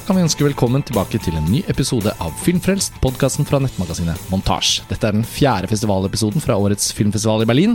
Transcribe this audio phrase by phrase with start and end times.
[0.00, 4.30] Da kan vi ønske velkommen tilbake til en ny episode av Filmfrelst, podkasten fra nettmagasinet
[4.32, 4.78] Montasj.
[4.88, 7.74] Dette er den fjerde festivalepisoden fra årets filmfestival i Berlin.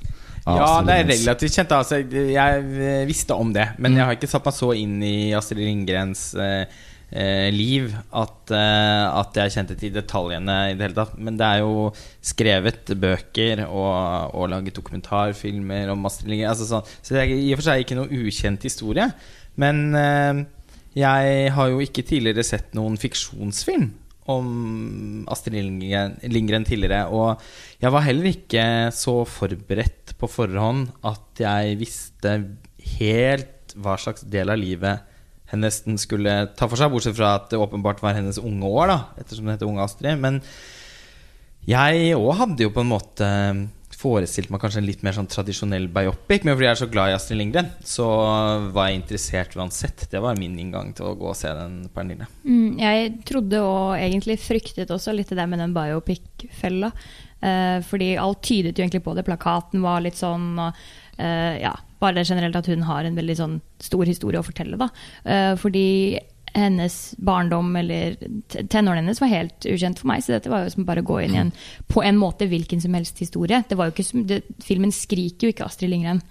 [0.49, 1.75] Ja, det er relativt kjent.
[1.77, 5.61] Altså, jeg visste om det, men jeg har ikke satt meg så inn i Astrid
[5.61, 6.79] Lindgrens eh,
[7.11, 11.17] eh, liv at, eh, at, jeg kjente til detaljene i det hele tatt.
[11.21, 11.89] Men det er jo
[12.25, 16.55] skrevet bøker og, og laget dokumentarfilmer om Astrid Lindgren.
[16.55, 16.95] Altså, sånn.
[17.03, 19.11] Så det er i og for seg ikke noe ukjent historie.
[19.59, 20.47] Men eh,
[20.99, 23.91] jeg har jo ikke tidligere sett noen fiksjonsfilm
[24.29, 24.49] om
[25.33, 27.07] Astrid Lindgren, Lindgren tidligere.
[27.09, 27.41] Og
[27.81, 28.65] jeg var heller ikke
[28.95, 32.35] så forberedt på forhånd at jeg visste
[32.99, 35.07] helt hva slags del av livet
[35.49, 38.91] hennes den skulle ta for seg, bortsett fra at det åpenbart var hennes unge år,
[38.91, 40.21] da, ettersom det heter Unge Astrid.
[40.21, 40.43] Men
[41.69, 43.29] jeg òg hadde jo på en måte
[43.99, 46.45] forestilt meg kanskje en litt mer sånn tradisjonell biopic.
[46.47, 48.07] Men fordi jeg er så glad i Astrid Lindgren, så
[48.75, 50.07] var jeg interessert uansett.
[50.13, 52.29] Det var min inngang til å gå og se den, Pernille.
[52.45, 56.93] Mm, jeg trodde og egentlig fryktet også litt det med den biopic-fella.
[57.39, 59.27] Eh, fordi alt tydet jo egentlig på det.
[59.27, 63.61] Plakaten var litt sånn eh, Ja, bare det generelt at hun har en veldig sånn
[63.83, 64.91] stor historie å fortelle, da.
[65.27, 66.19] Eh, fordi
[66.55, 68.17] hennes barndom eller
[68.49, 70.25] tenårene hennes var helt ukjent for meg.
[70.25, 71.55] Så dette var jo som bare å gå inn i en
[71.91, 73.63] på en måte hvilken som helst historie.
[73.69, 76.23] Det var jo ikke, det, filmen skriker jo ikke Astrid Lindgren,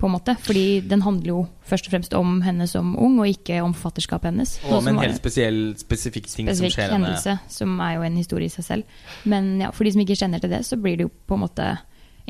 [0.00, 0.34] på en måte.
[0.40, 4.32] Fordi den handler jo først og fremst om henne som ung, og ikke om forfatterskapet
[4.32, 4.54] hennes.
[4.68, 7.10] Og om en helt spesiell, spesifikk ting spesifikk som skjer henne.
[7.10, 9.02] hendelse, som er jo en historie i seg selv.
[9.28, 11.44] Men ja, for de som ikke kjenner til det, så blir det jo på en
[11.44, 11.68] måte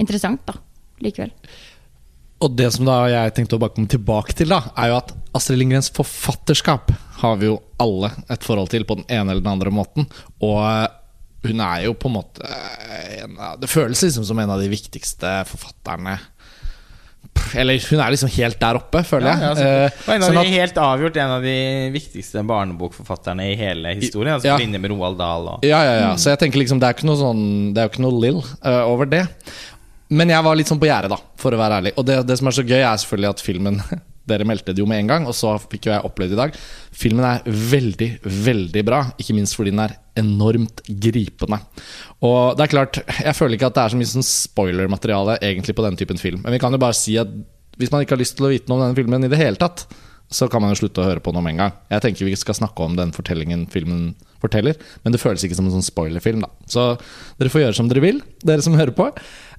[0.01, 0.59] interessant, da.
[1.01, 1.31] Likevel.
[2.41, 5.13] Og det som da jeg tenkte å bare komme tilbake til, da, er jo at
[5.37, 9.53] Astrid Lindgrens forfatterskap har vi jo alle et forhold til på den ene eller den
[9.53, 10.09] andre måten.
[10.41, 10.61] Og
[11.45, 12.49] hun er jo på en måte
[13.21, 16.19] en av, Det føles liksom som en av de viktigste forfatterne
[17.59, 19.41] eller hun er liksom helt der oppe, føler jeg.
[19.43, 21.57] Ja, ja, og en av sånn de helt avgjort en av de
[21.95, 24.37] viktigste barnebokforfatterne i hele historien.
[24.37, 24.59] Altså ja.
[24.61, 25.49] Linje med Roald Dahl.
[25.55, 25.67] Og.
[25.67, 26.13] Ja, ja, ja.
[26.21, 27.43] Så jeg tenker liksom det er ikke noe sånn
[27.75, 29.25] Det er jo ikke noe lill uh, over det.
[30.11, 31.93] Men jeg var litt sånn på gjerdet, da, for å være ærlig.
[32.01, 33.83] Og det, det, som er så gøy, er selvfølgelig at filmen
[34.31, 36.57] Dere meldte det jo med en gang, og så fikk jo jeg opplevd i dag.
[36.95, 37.41] Filmen er
[37.73, 38.11] veldig,
[38.47, 39.01] veldig bra.
[39.19, 41.59] Ikke minst fordi den er enormt gripende.
[42.29, 45.75] Og det er klart, jeg føler ikke at det er så mye sånn spoiler-materiale egentlig
[45.75, 46.45] på den typen film.
[46.45, 47.33] Men vi kan jo bare si at
[47.81, 49.59] hvis man ikke har lyst til å vite noe om denne filmen i det hele
[49.59, 49.89] tatt,
[50.31, 51.79] så kan man jo slutte å høre på den med en gang.
[51.91, 55.67] Jeg tenker vi skal snakke om den fortellingen filmen forteller, men det føles ikke som
[55.69, 56.45] en sånn spoilerfilm.
[56.45, 56.85] da Så
[57.41, 59.11] dere får gjøre som dere vil, dere som hører på.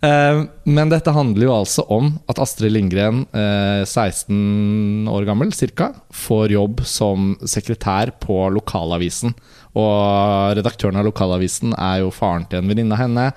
[0.01, 5.91] Eh, men dette handler jo altså om at Astrid Lindgren, 16 eh, år gammel ca.,
[6.09, 9.35] får jobb som sekretær på lokalavisen.
[9.77, 13.27] Og redaktøren av lokalavisen er jo faren til en venninne av henne.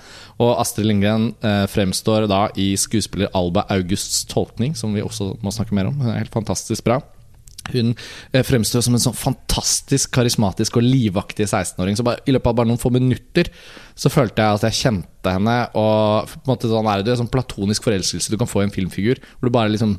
[0.43, 5.53] Og Astrid Lindgren eh, fremstår da i skuespiller Alba Augusts tolkning, som vi også må
[5.55, 6.01] snakke mer om.
[6.01, 7.03] Hun er helt fantastisk bra.
[7.73, 7.95] Hun
[8.33, 11.97] eh, fremstår som en sånn fantastisk karismatisk og livaktig 16-åring.
[11.99, 13.49] Så bare, I løpet av bare noen få minutter
[13.97, 15.57] så følte jeg at jeg kjente henne.
[15.73, 18.75] Og på en måte sånn er det sånn platonisk forelskelse du kan få i en
[18.75, 19.23] filmfigur.
[19.39, 19.97] Hvor du bare liksom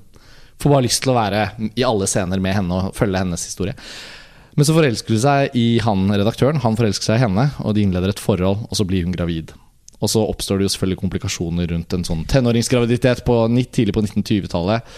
[0.62, 3.76] får bare lyst til å være i alle scener med henne og følge hennes historie.
[4.56, 7.84] Men så forelsker hun seg i han redaktøren, han forelsker seg i henne, og de
[7.84, 9.52] innleder et forhold, og så blir hun gravid.
[10.00, 13.36] Og så oppstår det jo selvfølgelig komplikasjoner rundt en sånn tenåringsgraviditet på,
[13.76, 14.96] tidlig på 1920-tallet.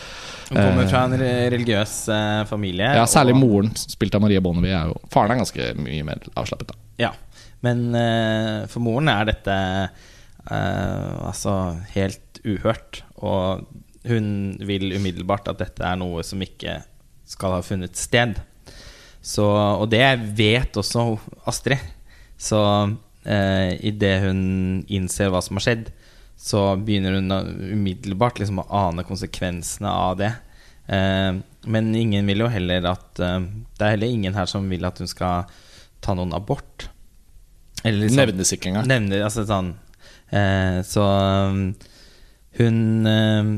[0.50, 1.16] Hun kommer fra en
[1.52, 2.88] religiøs uh, familie.
[2.96, 3.42] Ja, Særlig og...
[3.42, 4.76] moren, spilt av Maria Bonnevie.
[4.76, 6.72] Er jo, faren er ganske mye mer avslappet.
[6.72, 7.12] da Ja,
[7.66, 11.56] Men eh, for moren er dette eh, altså
[11.96, 13.02] helt uhørt.
[13.18, 13.66] Og
[14.08, 14.30] hun
[14.64, 16.80] vil umiddelbart at dette er noe som ikke
[17.28, 18.38] skal ha funnet sted.
[19.20, 20.06] Så, og det
[20.38, 21.18] vet også
[21.50, 21.82] Astrid.
[22.40, 22.62] Så
[23.26, 24.40] eh, idet hun
[24.88, 25.90] innser hva som har skjedd,
[26.38, 27.32] så begynner hun
[27.74, 30.34] umiddelbart liksom å ane konsekvensene av det.
[30.86, 33.42] Eh, men ingen vil jo heller at eh,
[33.76, 35.50] Det er heller ingen her som vil at hun skal
[36.04, 36.88] ta noen abort.
[37.84, 38.88] Eller liksom, Nevnes ikke engang.
[38.90, 39.74] Nevner, altså sånn
[40.32, 41.66] eh, Så um,
[42.58, 43.52] hun eh,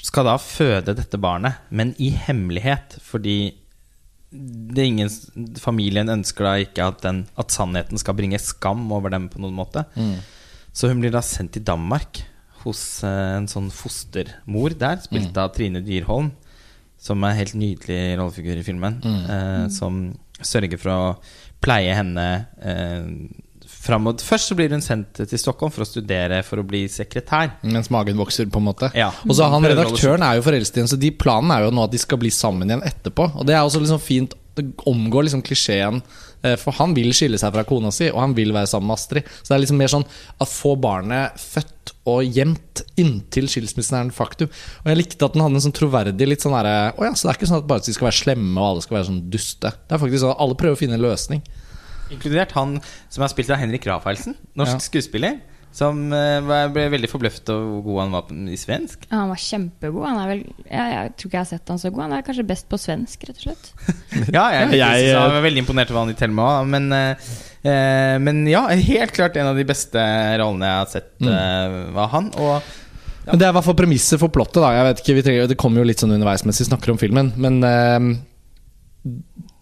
[0.00, 3.52] skal da føde dette barnet, men i hemmelighet, fordi
[4.30, 5.10] det er ingen,
[5.60, 9.56] familien ønsker da ikke at, den, at, sannheten skal bringe skam over dem på noen
[9.58, 9.82] måte.
[9.98, 10.14] Mm.
[10.80, 12.22] Så hun blir da sendt til Danmark
[12.62, 15.42] hos eh, en sånn fostermor der, spilt mm.
[15.42, 16.30] av Trine Dyrholm,
[17.00, 18.96] som er en helt nydelig rollefigur i filmen.
[19.04, 19.20] Mm.
[19.36, 20.00] Eh, som
[20.40, 21.00] sørger for å
[21.60, 22.26] pleie henne
[22.64, 23.04] eh,
[23.70, 26.86] fram mot Først så blir hun sendt til Stockholm for å studere for å bli
[26.92, 27.58] sekretær.
[27.60, 28.90] Mens magen vokser, på en måte.
[28.96, 29.10] Ja.
[29.28, 31.84] Og så han Redaktøren er jo forelsket i henne, så de planen er jo nå
[31.88, 33.30] at de skal bli sammen igjen etterpå.
[33.36, 36.00] Og det er også liksom fint Det omgår liksom klisjeen.
[36.42, 38.98] Eh, for han vil skille seg fra kona si, og han vil være sammen med
[38.98, 39.28] Astrid.
[39.40, 40.06] Så det er liksom mer sånn
[40.40, 44.50] at få barnet født og gjemt inntil skilsmissen er en faktum.
[44.82, 47.26] Og jeg likte at den hadde en sånn troverdig litt sånn derre Å ja, så
[47.26, 49.22] det er ikke sånn at bare de skal være slemme og alle skal være sånn
[49.32, 49.74] duste.
[49.84, 51.44] Det er faktisk sånn at alle prøver å finne en løsning.
[52.10, 52.78] Inkludert han
[53.12, 54.84] som er spilt av Henrik Rafaelsen, norsk ja.
[54.86, 55.38] skuespiller.
[55.70, 59.04] Som uh, ble veldig forbløffet over hvor god han var i svensk.
[59.06, 60.02] Ja, han var kjempegod.
[60.02, 62.02] Han er vel, jeg, jeg, tror ikke jeg har sett han så god.
[62.08, 63.70] Han er kanskje best på svensk, rett og slett.
[64.36, 66.48] ja, jeg, jeg, jeg, var veldig imponert over han i Thelma.
[66.66, 67.30] Men, uh,
[67.62, 70.04] uh, men ja, helt klart en av de beste
[70.42, 71.94] rollene jeg har sett, mm.
[71.96, 72.32] var han.
[72.40, 73.34] Og ja.
[73.34, 74.58] Men Det er i hvert fall premisset for plottet.
[74.64, 76.98] da Jeg vet ikke, trenger, Det kommer jo litt sånn underveis mens vi snakker om
[76.98, 77.30] filmen.
[77.38, 77.60] Men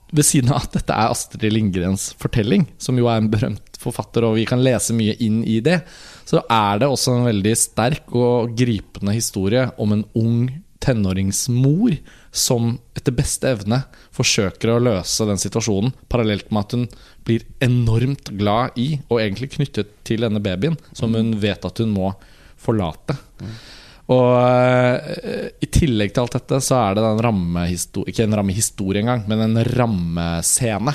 [0.08, 4.26] ved siden av at dette er Astrid Lindgrens fortelling, som jo er en berømt forfatter,
[4.26, 5.80] og vi kan lese mye inn i det,
[6.28, 10.48] så er det også en veldig sterk og gripende historie om en ung
[10.82, 11.96] tenåringsmor
[12.30, 13.80] som etter beste evne
[14.14, 16.84] forsøker å løse den situasjonen, parallelt med at hun
[17.26, 21.92] blir enormt glad i, og egentlig knyttet til denne babyen, som hun vet at hun
[21.96, 22.12] må
[22.58, 23.16] forlate.
[24.08, 29.02] Og uh, i tillegg til alt dette så er det den rammehistorie Ikke en rammehistorie
[29.02, 30.94] engang, men en rammescene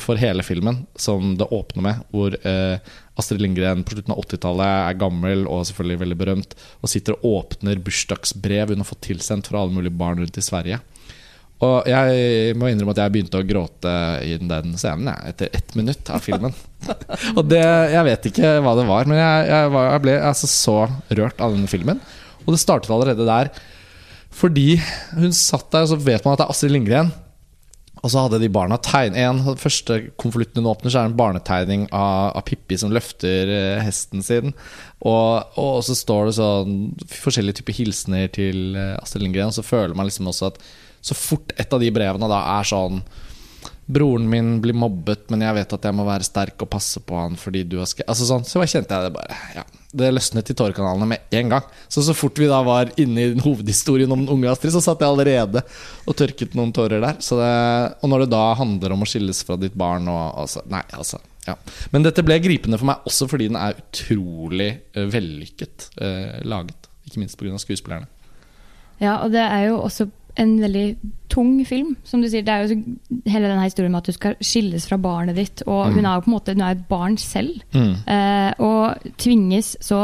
[0.00, 4.72] for hele filmen som det åpner med, hvor eh, Astrid Lindgren på slutten av 80-tallet
[4.88, 9.50] er gammel og selvfølgelig veldig berømt, og sitter og åpner bursdagsbrev hun har fått tilsendt
[9.50, 10.80] fra alle mulige barn rundt i Sverige.
[11.64, 13.92] Og jeg må innrømme at jeg begynte å gråte
[14.26, 16.54] i den scenen jeg, etter ett minutt av filmen.
[17.38, 17.62] og det,
[17.94, 20.76] Jeg vet ikke hva det var, men jeg, jeg, var, jeg ble altså så
[21.14, 22.02] rørt av denne filmen.
[22.44, 23.52] Og det startet allerede der.
[24.34, 24.74] Fordi
[25.14, 27.14] hun satt der, og så vet man at det er Astrid Lindgren.
[28.04, 31.06] Og så hadde de barna tegn En av de første konvolutten hun åpner, så er
[31.06, 34.52] det en barnetegning av, av Pippi som løfter uh, hesten sin.
[35.00, 39.52] Og, og, så står det sånn forskjellige typer hilsener til uh, Astrid Lindgren.
[39.52, 40.60] Og så føler man liksom også at
[41.04, 43.02] så fort et av de brevene da er sånn
[43.84, 47.18] Broren min blir mobbet, men jeg vet at jeg må være sterk og passe på
[47.20, 49.36] han fordi du har skrevet Altså sånn, Så kjente jeg det bare.
[49.58, 49.64] Ja,
[49.94, 51.68] det løsnet i tårekanalene med en gang.
[51.88, 55.02] Så så fort vi da var inne i hovedhistorien om den unge Astrid, så satt
[55.02, 55.62] jeg allerede
[56.04, 57.20] og tørket noen tårer der.
[57.20, 57.52] Det,
[58.02, 61.20] og når det da handler om å skilles fra ditt barn og altså, Nei, altså.
[61.44, 61.58] Ja.
[61.92, 66.88] Men dette ble gripende for meg også fordi den er utrolig uh, vellykket uh, laget.
[67.04, 67.58] Ikke minst pga.
[67.60, 68.08] skuespillerne.
[69.02, 70.08] Ja, og det er jo også
[70.40, 70.86] en veldig
[71.30, 71.94] tung film.
[72.06, 72.78] Som du sier, det er jo
[73.30, 75.62] hele denne historien med at du skal skilles fra barnet ditt.
[75.66, 75.98] Og mm.
[75.98, 77.62] hun er jo på en måte hun er et barn selv.
[77.74, 77.94] Mm.
[78.16, 80.02] Eh, og tvinges så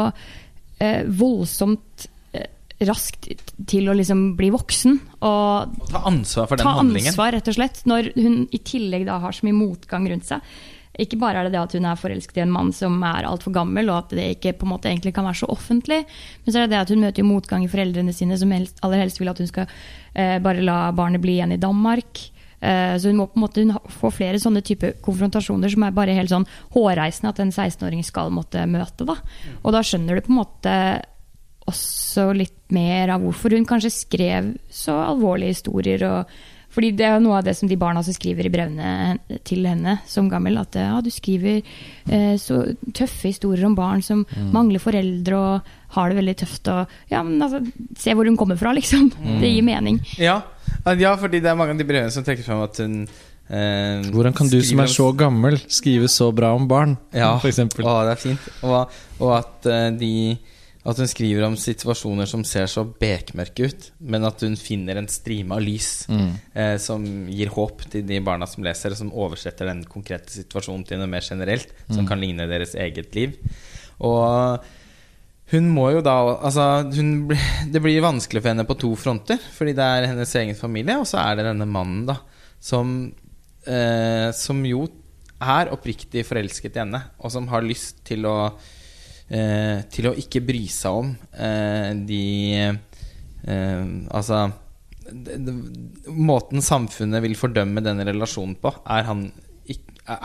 [0.79, 2.07] eh, voldsomt
[2.37, 2.47] eh,
[2.87, 3.31] raskt
[3.69, 4.99] til å liksom bli voksen.
[5.19, 7.11] Og, og ta ansvar for den ta handlingen.
[7.13, 7.83] Ansvar, rett og slett.
[7.91, 10.53] Når hun i tillegg da har så mye motgang rundt seg.
[10.99, 13.53] Ikke bare er det det at hun er forelsket i en mann som er altfor
[13.55, 16.01] gammel, og at det ikke på en måte egentlig kan være så offentlig,
[16.43, 18.99] men så er det det at hun møter motgang i foreldrene sine, som helst, aller
[19.05, 19.71] helst vil at hun skal
[20.13, 22.25] eh, bare la barnet bli igjen i Danmark.
[22.59, 23.65] Eh, så hun må på en måte
[24.01, 26.45] få flere sånne type konfrontasjoner som er bare helt sånn
[26.75, 29.07] hårreisende at en 16-åring skal måtte møte.
[29.07, 29.17] Da.
[29.63, 30.75] Og da skjønner du på en måte
[31.71, 36.03] også litt mer av hvorfor hun kanskje skrev så alvorlige historier.
[36.09, 39.65] og fordi det er noe av det som de barna som skriver i brevene til
[39.67, 40.59] henne som gammel.
[40.61, 42.61] At ja, du skriver eh, så
[42.95, 44.51] tøffe historier om barn som mm.
[44.55, 46.71] mangler foreldre og har det veldig tøft.
[46.71, 47.59] Og, ja, men altså,
[47.99, 49.11] se hvor hun kommer fra, liksom.
[49.19, 49.35] Mm.
[49.43, 49.99] Det gir mening.
[50.21, 50.39] Ja.
[50.95, 53.03] ja, fordi det er mange av de brevene som trekker fram at hun
[53.51, 56.95] Eh, Hvordan kan du som er så gammel, skrive så bra om barn?
[57.11, 57.33] Ja.
[57.35, 58.45] Å, det er fint.
[58.63, 60.37] Og, og at uh, de
[60.81, 65.09] At hun skriver om situasjoner som ser så bekmørke ut, men at hun finner en
[65.11, 66.07] strime av lys
[66.57, 70.87] eh, som gir håp til de barna som leser, og som oversetter den konkrete situasjonen
[70.89, 73.37] til noe mer generelt, som kan ligne deres eget liv.
[74.01, 74.65] Og
[75.51, 77.29] hun må jo da Altså, hun,
[77.69, 81.05] det blir vanskelig for henne på to fronter, fordi det er hennes egen familie, og
[81.09, 82.17] så er det denne mannen, da,
[82.57, 83.11] som
[83.67, 84.87] eh, Som jo
[85.41, 88.35] er oppriktig forelsket i henne, og som har lyst til å
[89.31, 92.23] Til å ikke bry seg om eh, de
[92.67, 94.49] eh, Altså
[96.11, 99.25] Måten samfunnet vil fordømme denne relasjonen på, er han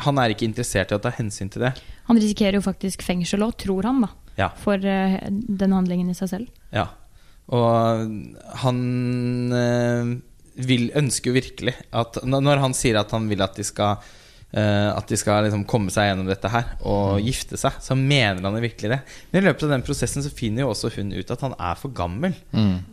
[0.02, 1.72] Han er ikke interessert i å ta hensyn til det.
[2.10, 4.10] Han risikerer jo faktisk fengsel òg, tror han, da.
[4.36, 4.50] Ja.
[4.60, 6.62] For eh, den handlingen i seg selv.
[6.74, 6.88] Ja.
[7.54, 8.06] Og
[8.62, 8.78] han
[9.54, 10.12] eh,
[10.66, 14.14] vil, ønsker jo virkelig at Når han sier at han vil at de skal eh,
[14.56, 18.54] At de skal liksom komme seg gjennom dette her og gifte seg, så mener han
[18.56, 18.98] det virkelig det.
[19.28, 21.76] Men i løpet av den prosessen så finner jo også hun ut at han er
[21.76, 22.32] for gammel.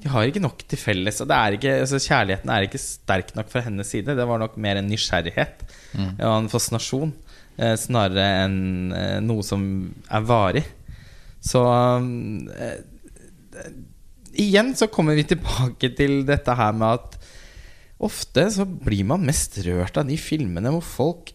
[0.04, 1.22] De har ikke nok til felles.
[1.24, 4.18] Og det er ikke, altså kjærligheten er ikke sterk nok fra hennes side.
[4.18, 5.64] Det var nok mer en nysgjerrighet
[5.96, 7.14] og en fascinasjon
[7.58, 8.60] eh, snarere enn
[8.98, 9.64] eh, noe som
[10.10, 10.66] er varig.
[11.44, 11.62] Så
[12.56, 12.80] eh,
[14.40, 17.18] igjen så kommer vi tilbake til dette her med at
[18.04, 21.33] ofte så blir man mest rørt av de filmene hvor folk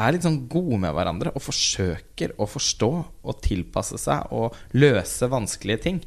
[0.00, 5.28] er litt sånn gode med hverandre og forsøker å forstå og tilpasse seg og løse
[5.30, 6.00] vanskelige ting.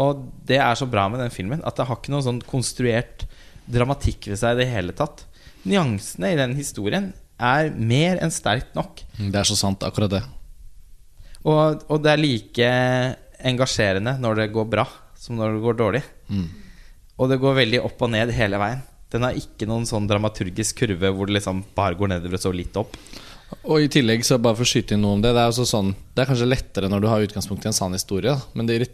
[0.00, 3.26] Og det er så bra med den filmen at det har ikke noe sånn konstruert
[3.70, 5.24] dramatikk ved seg i det hele tatt.
[5.68, 9.02] Nyansene i den historien er mer enn sterkt nok.
[9.16, 10.22] Det er så sant, akkurat det.
[11.48, 12.70] Og, og det er like
[13.48, 14.84] engasjerende når det går bra,
[15.16, 16.02] som når det går dårlig.
[17.20, 18.84] Og det går veldig opp og ned hele veien.
[19.10, 22.52] Den har ikke noen sånn dramaturgisk kurve hvor det liksom bare går nedover og så
[22.54, 22.94] litt opp.
[23.66, 25.92] Og i tillegg, så bare for å skyte inn noe om det Det er, sånn,
[26.14, 28.88] det er kanskje lettere når du har utgangspunkt i en sann historie, men det er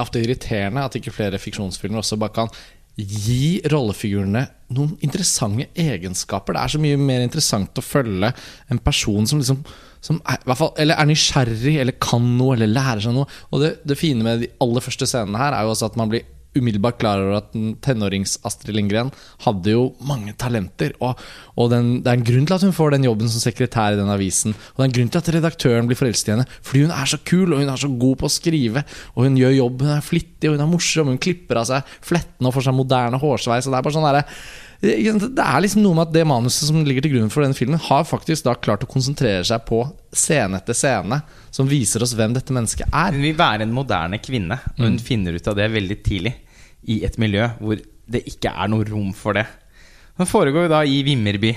[0.00, 2.52] ofte irriterende at ikke flere fiksjonsfilmer også bare kan
[2.96, 4.46] gi rollefigurene
[4.76, 6.56] noen interessante egenskaper.
[6.56, 8.30] Det er så mye mer interessant å følge
[8.72, 9.60] en person som liksom
[10.06, 13.26] som er, fall, eller er nysgjerrig, eller kan noe, eller lærer seg noe.
[13.50, 16.12] Og det, det fine med de aller første scenene her er jo også at man
[16.12, 19.12] blir umiddelbart klar over at tenårings-Astrid Lindgren
[19.44, 20.94] hadde jo mange talenter.
[21.04, 21.20] Og,
[21.56, 24.00] og den, det er en grunn til at hun får den jobben som sekretær i
[24.00, 24.56] den avisen.
[24.74, 26.48] Og det er en grunn til at redaktøren blir forelsket i henne.
[26.66, 28.84] Fordi hun er så kul, og hun er så god på å skrive.
[29.14, 31.14] Og hun gjør jobb, hun er flittig, og hun er morsom.
[31.14, 33.68] Hun klipper av seg flettene og får seg moderne hårsveis.
[33.68, 34.24] Og det er bare sånn derre
[34.80, 37.80] det er liksom noe med at det manuset som ligger til grunn for denne filmen,
[37.80, 39.82] har faktisk da klart å konsentrere seg på
[40.12, 41.22] scene etter scene
[41.54, 43.16] som viser oss hvem dette mennesket er.
[43.16, 46.34] Hun vil være en moderne kvinne, og hun finner ut av det veldig tidlig.
[46.86, 49.46] I et miljø hvor det ikke er noe rom for det.
[50.16, 51.50] Den foregår jo da i Vimmerby,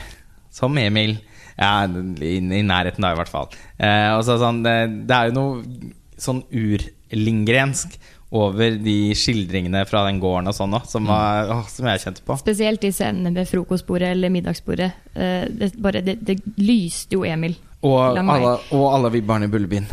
[0.51, 1.17] som Emil.
[1.59, 3.49] Ja, i, i nærheten da, i hvert fall.
[3.77, 4.75] Eh, og så sånn, det,
[5.09, 7.97] det er jo noe sånn urlingrensk
[8.31, 12.37] over de skildringene fra den gården og sånn òg, som, åh, som jeg kjente på.
[12.37, 14.91] Spesielt de scenene ved frokostbordet eller middagsbordet.
[15.15, 17.57] Eh, Det, bare, det, det lyste jo Emil.
[17.81, 19.87] Og alle, og alle vi barn i Bullebyen.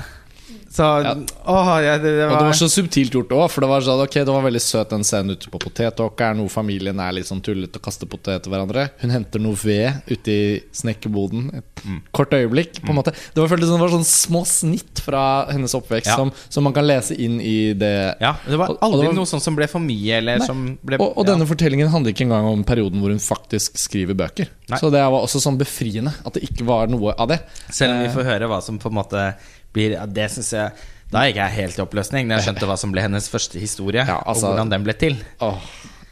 [0.77, 1.15] Så Ja.
[1.49, 4.03] åh, ja, det, det Og det var så subtilt gjort òg, for det var sånn
[4.05, 7.41] okay, det var veldig søt den scenen ute på potetåkeren, hvor familien er litt sånn
[7.41, 8.91] tullete og kaster potet til hverandre.
[9.01, 11.49] Hun henter noe ved ute i snekkerboden.
[11.57, 12.03] Et Mm.
[12.13, 13.13] kort øyeblikk, på en måte.
[13.35, 16.17] Det var, føltes som det var sånn små snitt fra hennes oppvekst Ja.
[16.17, 18.17] som, som man kan lese inn i det.
[18.21, 20.39] Ja, det var Og- og aldri det var- noe sånt som ble for mye, eller
[20.39, 20.47] Nei.
[20.47, 21.33] som ble Og, og ja.
[21.35, 24.49] denne fortellingen handler ikke engang om perioden hvor hun faktisk skriver bøker.
[24.69, 24.79] Nei.
[24.79, 27.41] Så det var også sånn befriende at det ikke var noe av det.
[27.71, 29.35] Selv om vi Eh, får høre hva som på en måte
[29.77, 30.73] blir ja, Det syns jeg
[31.13, 34.03] Da gikk jeg helt i oppløsning når jeg skjønte hva som ble hennes første historie,
[34.09, 35.17] Ja, altså- og hvordan den ble til.
[35.45, 35.61] Åh,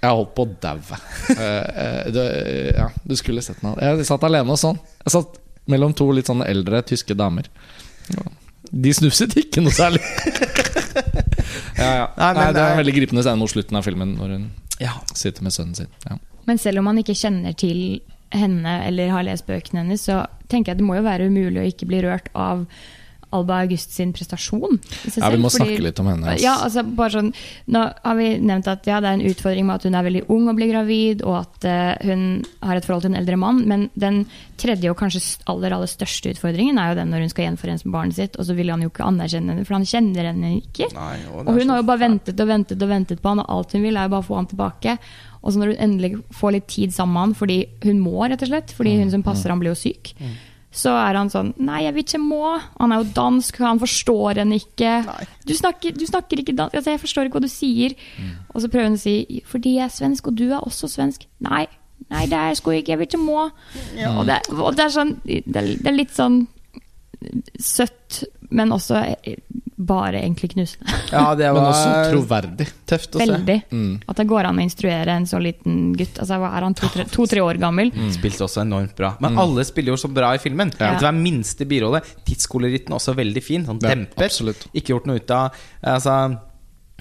[0.05, 0.99] jeg holdt på å daue.
[1.35, 1.81] Eh,
[2.15, 3.79] eh, ja, du skulle sett meg.
[3.83, 4.79] Jeg satt alene og sånn.
[5.03, 5.39] Jeg satt
[5.73, 7.49] mellom to litt sånne eldre tyske damer.
[8.71, 10.03] De snufset ikke noe særlig.
[11.79, 12.07] ja, ja.
[12.19, 14.93] Nei, Nei, det er en veldig gripende scene mot slutten av filmen, når hun Ja.
[15.15, 15.89] sitter med sønnen sin.
[16.09, 16.19] Ja.
[16.47, 18.01] Men selv om man ikke kjenner til
[18.35, 21.69] henne eller har lest bøkene hennes, så tenker jeg det må jo være umulig å
[21.73, 22.67] ikke bli rørt av
[23.35, 24.79] Alba August sin prestasjon.
[24.79, 26.37] Ja, vi selv, må fordi- snakke litt om henne.
[26.43, 27.33] Ja, altså bare sånn
[27.75, 30.25] Nå har vi nevnt at ja, det er en utfordring med at hun er veldig
[30.31, 33.63] ung og blir gravid, og at uh, hun har et forhold til en eldre mann,
[33.69, 34.23] men den
[34.61, 37.93] tredje og kanskje aller, aller største utfordringen er jo den når hun skal gjenforenes med
[37.97, 40.89] barnet sitt, og så vil han jo ikke anerkjenne henne, for han kjenner henne ikke.
[40.95, 43.51] Nei, og Og hun har jo bare ventet og ventet og ventet på han, og
[43.59, 44.99] alt hun vil, er jo bare å få han tilbake.
[45.45, 48.43] Og så når hun endelig får litt tid sammen med han, fordi hun må, rett
[48.47, 50.15] og slett, fordi hun som passer han blir jo syk,
[50.75, 52.43] så er han sånn Nei, jeg vil ikke må.
[52.81, 54.97] Han er jo dansk, han forstår henne ikke.
[55.47, 56.75] Du snakker, du snakker ikke dansk.
[56.81, 57.95] Altså, jeg forstår ikke hva du sier.
[58.51, 61.29] Og så prøver hun å si fordi jeg er svensk, og du er også svensk.
[61.47, 61.65] Nei,
[62.11, 62.95] nei, det er sko ikke.
[62.95, 63.47] Jeg vil ikke må.
[63.47, 66.43] Og, det, og det er sånn det er, det er litt sånn
[67.61, 69.01] søtt, men også
[69.77, 70.87] bare egentlig knusende.
[71.11, 72.69] Ja, det Men også troverdig.
[72.87, 73.27] tøft å se.
[73.27, 73.57] Veldig.
[73.75, 73.93] Mm.
[74.07, 76.21] At det går an å instruere en så liten gutt.
[76.23, 76.77] Altså, hva er han?
[76.79, 77.91] To-tre to, år gammel?
[78.15, 79.15] Spilte også enormt bra.
[79.25, 80.71] Men alle spiller jo så bra i filmen.
[80.79, 80.95] Ja.
[80.95, 82.05] Det hver minste birolle.
[82.27, 83.67] Tidsskoleritten også veldig fin.
[83.67, 83.95] Sånn Ja,
[84.75, 86.39] Ikke gjort noe ut av Altså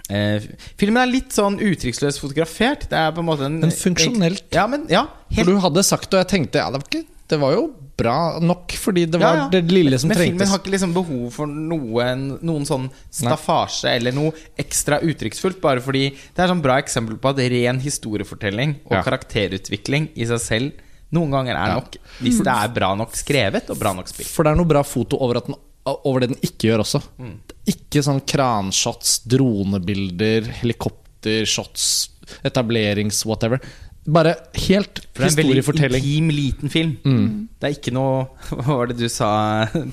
[0.10, 0.42] eh,
[0.80, 2.89] Filmen er litt sånn uttrykksløst fotografert.
[2.89, 4.50] Det er på en måte en Men funksjonelt.
[4.56, 7.06] Ja, men ja, For du hadde sagt det, og jeg tenkte ja, det var, ikke,
[7.30, 9.50] det var jo bra nok, fordi det var ja.
[9.53, 10.50] det lille som Men filmen trengtes.
[10.50, 16.07] har ikke liksom behov for noen, noen sånn staffasje eller noe ekstra uttrykksfullt, bare fordi
[16.09, 19.03] det er sånn bra eksempel på at ren historiefortelling og Ja.
[19.05, 20.71] karakterutvikling i seg selv
[21.13, 21.75] noen ganger er Ja.
[21.75, 24.27] nok, hvis det er bra nok skrevet og bra nok spilt.
[24.27, 25.53] For det er noe bra foto over, den,
[25.85, 27.03] over det den ikke gjør også.
[27.19, 27.35] Mm.
[27.67, 32.09] Ikke sånn kranshots, dronebilder, helikoptershots,
[32.43, 33.62] etablerings, whatever.
[34.03, 34.33] Bare
[34.65, 36.03] helt For det er en veldig historiefortelling.
[36.03, 36.89] intim, liten film.
[37.07, 37.27] Mm.
[37.55, 39.29] Det er ikke noe Hva var det du sa,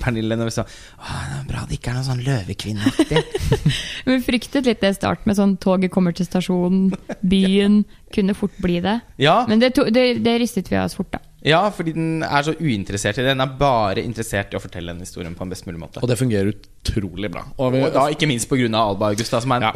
[0.03, 3.23] Pernille, når vi sa det er bra det ikke er noe sånn løvekvinneaktig.
[4.09, 6.91] Vi fryktet litt det i start med sånn toget kommer til stasjonen,
[7.23, 7.85] byen.
[8.11, 8.97] Kunne fort bli det.
[9.23, 11.21] ja, Men det, to, det, det ristet vi av oss fort, da.
[11.47, 13.31] ja, fordi den er så uinteressert i det.
[13.37, 16.03] Den er bare interessert i å fortelle den historien på en best mulig måte.
[16.03, 17.45] Og det fungerer utrolig bra.
[17.59, 18.67] Og, vi, Og da ikke minst pga.
[18.81, 19.75] Alba Augusta, som er en Ja.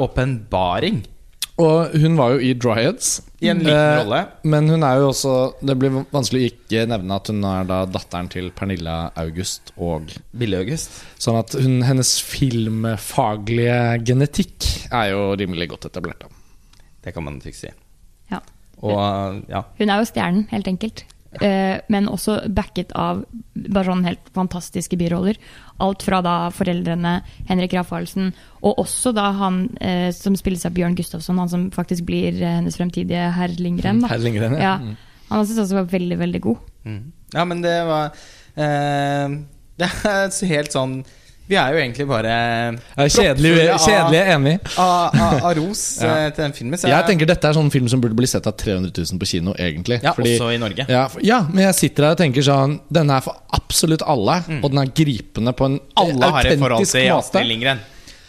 [1.60, 3.20] Og hun var jo i Dryads.
[3.44, 4.20] I en liten Eh, rolle.
[4.42, 7.84] Men hun er jo også Det blir vanskelig å ikke nevne at hun er da
[7.86, 9.70] datteren til Pernilla August.
[9.76, 10.90] Og Bille August.
[11.20, 16.24] Sånn at hun, hennes filmfaglige genetikk er jo rimelig godt etablert.
[16.24, 16.28] Da.
[17.04, 17.70] Det kan man trygt si.
[18.32, 18.40] Ja.
[18.82, 19.62] Og ja.
[19.78, 21.04] Hun er jo stjernen, helt enkelt.
[21.42, 23.24] Eh, men også backet av
[23.54, 25.38] bare sånn helt fantastiske biroller.
[25.82, 27.16] Alt fra da foreldrene
[27.48, 32.06] Henrik Rafaelsen, og også da han eh, som spilles av Bjørn Gustafsson, han som faktisk
[32.08, 34.04] blir eh, hennes fremtidige herr Lindgren.
[34.08, 34.76] Herr Lindgren, ja.
[34.78, 34.94] ja.
[35.32, 36.70] Han synes også var veldig, veldig god.
[36.84, 37.02] Mm.
[37.34, 38.12] Ja, men det var
[38.54, 39.38] eh,
[39.80, 41.00] Det er helt sånn
[41.46, 42.34] Vi er jo egentlig bare
[43.12, 44.54] Kjedelige, kjedelig, av- enig.
[44.80, 46.14] Av, av, av ros Ja.
[46.24, 46.78] eh, til den filmen.
[46.80, 49.28] Så Jeg tenker dette er sånn film som burde bli sett av 300 000 på
[49.28, 49.98] kino, egentlig.
[50.02, 50.86] ja, Fordi- også i Norge.
[50.88, 54.70] ja, ja, men jeg sitter her og tenker sånn Denne er for absolutt alle, og
[54.72, 55.90] den er gripende på en Mm.
[55.96, 57.76] Alle autentisk måte.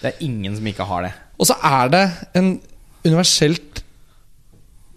[0.01, 1.13] Det er ingen som ikke har det.
[1.39, 2.03] Og så er det
[2.35, 2.59] en
[3.05, 3.81] universelt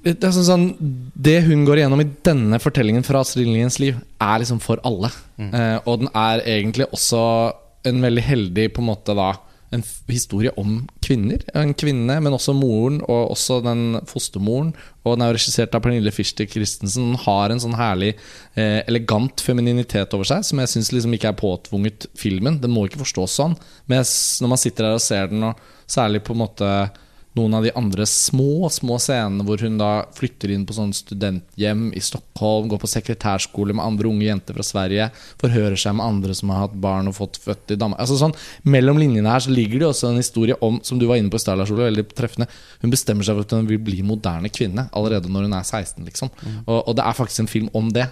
[0.04, 0.66] det, sånn, sånn,
[1.14, 5.11] det hun går igjennom i denne fortellingen fra Astrid Lindgrens liv, er liksom for alle.
[5.38, 7.52] Eh, og den er egentlig også
[7.86, 9.32] en veldig heldig på en måte da
[9.74, 11.42] en historie om kvinner.
[11.56, 14.70] En kvinne, men også moren, og også den fostermoren.
[15.04, 17.10] Og den er jo regissert av Pernille Fischer Christensen.
[17.12, 18.14] Den har en sånn herlig,
[18.56, 22.60] eh, elegant femininitet over seg, som jeg syns liksom ikke er påtvunget filmen.
[22.60, 23.58] Den må ikke forstås sånn.
[23.86, 26.90] Men når man sitter der og ser den, og særlig på en måte
[27.38, 31.88] noen av de andre små små scenene hvor hun da flytter inn på sånn studenthjem
[31.96, 35.09] i Stockholm, går på sekretærskole med andre unge jenter fra Sverige,
[35.40, 38.03] forhører seg med andre som har hatt barn og fått født i Danmark.
[38.03, 38.37] Altså sånn,
[38.68, 41.38] Mellom linjene her så ligger det også en historie om, som du var inne på
[41.38, 42.48] i stad, Lars veldig treffende.
[42.83, 46.05] Hun bestemmer seg for at hun vil bli moderne kvinne allerede når hun er 16,
[46.09, 46.33] liksom.
[46.66, 48.09] Og, og det er faktisk en film om det.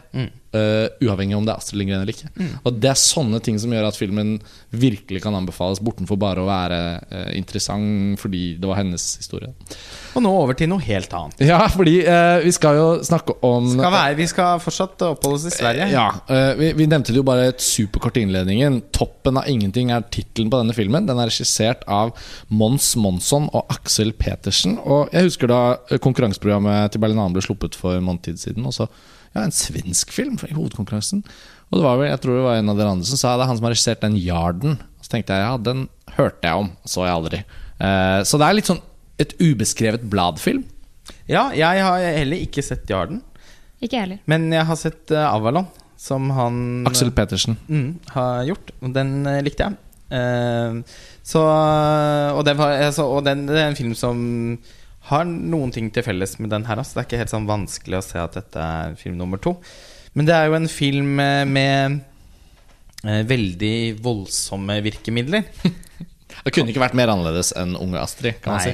[0.57, 2.31] eh, uavhengig om det er Astrid Lindgren eller ikke.
[2.65, 4.37] Og det er sånne ting som gjør at filmen
[4.71, 9.53] virkelig kan anbefales, bortenfor bare å være uh, interessant fordi det var hennes historie.
[10.17, 11.43] Og nå over til noe helt annet.
[11.45, 15.49] Ja, fordi eh, vi skal jo snakke om Skal være, vi skal fortsatt oppholde oss
[15.51, 15.89] i Sverige.
[15.93, 18.81] Ja, eh, vi, vi nevnte det jo bare et superkort i innledningen.
[18.97, 21.09] 'Toppen av ingenting' er tittelen på denne filmen.
[21.09, 22.15] Den er regissert av
[22.49, 24.79] Mons Monsson og Aksel Petersen.
[24.85, 28.67] Og jeg husker da eh, konkurranseprogrammet til Berlinane ble sluppet for en måned tid siden.
[28.69, 28.89] Og så
[29.37, 31.23] ja, en svensk film i hovedkonkurransen.
[31.71, 33.45] Og det var vel, jeg tror det var en av dere andre som sa det,
[33.45, 34.79] er han som har regissert den 'Yarden'.
[35.03, 37.41] Så tenkte jeg ja, den hørte jeg om, så jeg aldri.
[37.79, 38.83] Eh, så det er litt sånn
[39.23, 40.65] et ubeskrevet bladfilm.
[41.31, 43.21] Ja, jeg har heller ikke sett Jarden,
[43.83, 44.19] Ikke heller.
[44.27, 46.57] men jeg har sett eh, Avalon, som han
[46.89, 47.57] Aksel Petersen.
[47.69, 48.73] mm, har gjort.
[48.83, 49.79] Og den eh, likte jeg.
[50.11, 50.81] Eh,
[51.27, 51.43] så
[52.37, 54.59] Og, det, var, altså, og den, det er en film som
[55.11, 56.79] har noen ting til felles med den her.
[56.83, 56.97] Altså.
[56.99, 59.57] Det er ikke helt sånn vanskelig å se at dette er film nummer to.
[60.19, 62.01] Men det er jo en film eh, med
[63.07, 65.47] eh, veldig voldsomme virkemidler.
[66.37, 68.73] Det kunne ikke vært mer annerledes enn Unge Astrid, kan man si.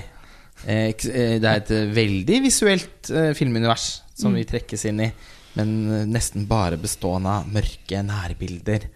[0.67, 5.13] Eh, eh, Det er et eh, veldig visuelt filmunivers som vi trekkes inn i.
[5.59, 5.73] Men
[6.13, 8.87] nesten bare bestående av mørke nærbilder.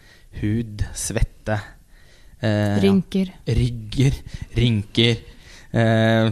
[0.41, 1.59] Hud, svette.
[2.41, 3.33] eh, Rynker.
[3.49, 4.15] Rygger,
[4.57, 5.17] rynker.
[5.73, 6.31] Eh,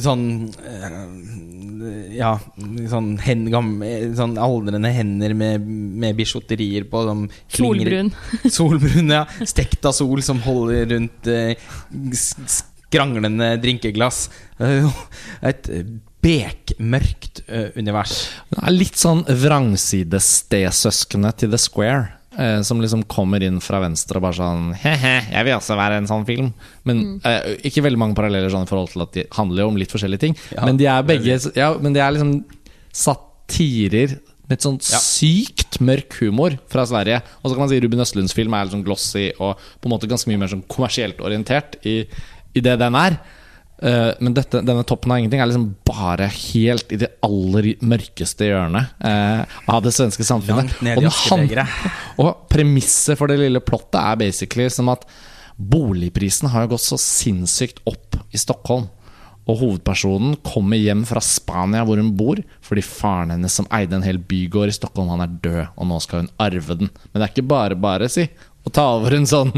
[0.00, 0.22] sånn
[0.64, 2.30] eh, Ja,
[2.88, 5.66] sånn, hen, gamle, sånn aldrende hender med,
[6.00, 7.02] med bisjotterier på.
[7.10, 8.12] Som klinger- Solbrun.
[8.58, 9.24] Solbrun, ja.
[9.44, 11.54] Stekt av sol som holder rundt eh,
[12.94, 14.28] skranglende drinkeglass.
[14.62, 14.86] Eh,
[15.50, 15.70] Et
[16.24, 18.14] bekmørkt eh, univers.
[18.48, 22.06] Det er litt sånn vrangsidestesøskene til The Square.
[22.38, 26.00] eh, som liksom kommer inn fra venstre og bare sånn He-he, jeg vil også være
[26.00, 26.48] en sånn film.
[26.88, 29.76] Men eh, ikke veldig mange paralleller sånn i forhold til at de handler jo om
[29.78, 30.34] litt forskjellige ting.
[30.56, 32.32] Ja, men de er begge Ja, men de er liksom
[32.94, 34.16] satirer
[34.48, 37.20] med et sånn sykt mørk humor fra Sverige.
[37.40, 39.94] Og så kan man si Ruben Østlunds film er litt sånn glossy og på en
[39.94, 42.02] måte ganske mye mer sånn kommersielt orientert i,
[42.54, 43.18] i det den er.
[43.84, 48.46] Uh, men dette, denne toppen av ingenting er liksom bare helt i det aller mørkeste
[48.46, 50.76] hjørnet uh, av det svenske samfunnet.
[50.78, 51.08] Og, den
[52.22, 55.02] og premisset for det lille plottet er basically som at
[55.56, 58.86] boligprisen har jo gått så sinnssykt opp i Stockholm.
[59.44, 64.06] Og hovedpersonen kommer hjem fra Spania, hvor hun bor, fordi faren hennes som eide en
[64.06, 66.88] hel bygård i Stockholm, han er død, og nå skal hun arve den.
[67.10, 68.24] Men det er ikke bare bare, si,
[68.64, 69.52] å ta over en sånn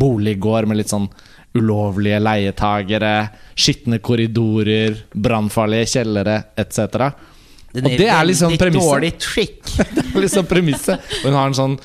[0.00, 1.10] boliggård med litt sånn
[1.58, 3.14] ulovlige leietagere,
[3.58, 7.08] skitne korridorer, brannfarlige kjellere etc.
[7.78, 9.26] Og det er liksom premisset.
[9.94, 11.10] Det er liksom premisset.
[11.20, 11.78] Og hun har en sånn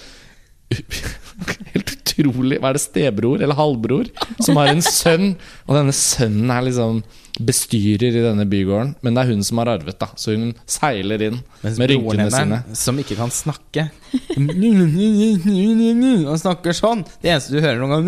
[1.73, 4.09] helt utrolig Hva er det, stebror eller halvbror?
[4.39, 5.33] Som har en sønn,
[5.67, 7.03] og denne sønnen er liksom
[7.39, 8.95] bestyrer i denne bygården.
[9.01, 10.07] Men det er hun som har arvet, da.
[10.19, 12.59] Så hun seiler inn Mens med rynkene sine.
[12.61, 13.87] hennes, som ikke kan snakke
[15.33, 17.01] Han snakker sånn.
[17.23, 18.03] Det eneste du hører noen gang.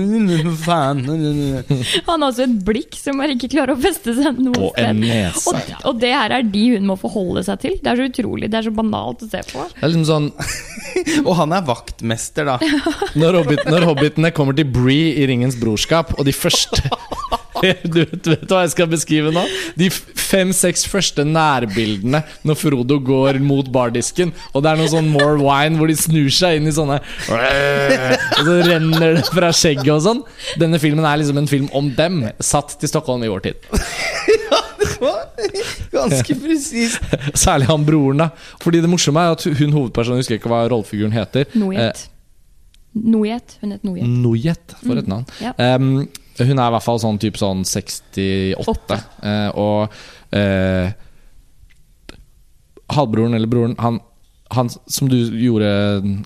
[2.09, 5.01] Han har også et blikk som bare ikke klarer å feste seg noe Og en
[5.01, 5.01] sted.
[5.01, 5.49] nese.
[5.49, 7.77] Og, og det her er de hun må forholde seg til.
[7.81, 9.65] Det er så utrolig, det er så banalt å se på.
[9.73, 10.29] Det er liksom sånn
[11.27, 12.59] Og han er vaktmester, da.
[13.17, 16.81] Når, hobbit, når hobbitene kommer til Bree i Ringens brorskap, og de første
[17.93, 19.43] du vet, vet hva jeg skal beskrive nå?
[19.79, 25.37] De fem-seks første nærbildene når Frodo går mot bardisken, og det er noe sånn more
[25.41, 26.99] wine hvor de snur seg inn i sånne
[28.39, 30.21] Og så renner det fra skjegget og sånn.
[30.61, 33.57] Denne filmen er liksom en film om dem, satt til Stockholm i vår tid.
[35.95, 36.99] Ganske presist.
[37.37, 38.29] Særlig han broren, da.
[38.63, 41.47] Fordi det morsomme er at hun hovedpersonen, husker ikke hva rollefiguren heter.
[41.57, 42.07] Nojet.
[42.95, 43.57] Nojet.
[43.61, 44.07] Hun het Nojet.
[44.07, 45.25] Nojet, for et navn.
[45.43, 45.51] Ja.
[45.59, 46.05] Em,
[46.43, 48.99] hun er i hvert fall sånn typ sånn 68.
[49.23, 50.91] Eh, og eh,
[52.95, 54.01] halvbroren eller broren han,
[54.53, 55.69] han som du gjorde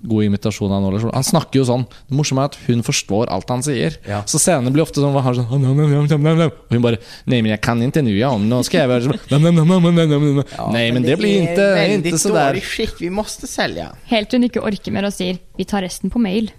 [0.02, 1.86] god imitasjon av nå, han snakker jo sånn.
[2.10, 3.96] Det morsomme er at hun forstår alt han sier.
[4.10, 4.22] Ja.
[4.30, 7.00] Så scenene blir ofte sånn, sånn "Nam, nam, nam, nam, nam, nam." Og hun bare
[7.30, 8.32] Nei, men jeg kan ikke nu, ja.
[8.38, 9.20] Nå skal jeg være sånn.
[10.76, 11.70] Nei, men det blir ikke,
[12.02, 12.60] ikke så der.
[12.60, 12.98] skikk.
[13.00, 13.88] Vi måste selge.
[14.12, 16.52] Helt til hun ikke orker mer og sier 'vi tar resten på mail'.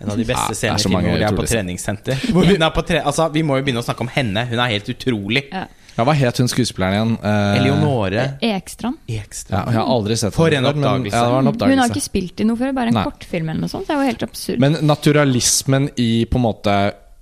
[0.00, 2.22] En av de beste Ja, scenene i hvor de er på treningssenter.
[2.60, 4.46] Er på tre altså, vi må jo begynne å snakke om henne.
[4.48, 5.44] Hun er helt utrolig.
[5.52, 5.66] Ja.
[5.96, 7.10] Ja, hva het hun skuespilleren igjen?
[7.26, 9.00] Eh, Eleonore Ekstrand.
[9.10, 11.12] Ja, jeg har aldri sett For en oppdagelse.
[11.12, 13.04] Ja, det var en Hun har ikke spilt i noe før, bare en Nei.
[13.04, 13.88] kortfilm eller noe sånt.
[13.88, 14.62] Det er jo helt absurd.
[14.62, 16.76] Men naturalismen i på en måte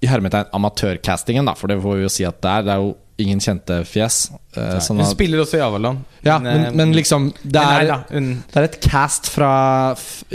[0.04, 2.66] I hermetegn amatørcastingen, da, for det får vi jo si at det er.
[2.68, 4.30] Det er jo ingen kjente fjes.
[4.56, 5.98] eh, sånn Hun spiller også i Avalon.
[6.22, 9.50] ja, Men, men, men liksom Det nei er, da, det er et cast fra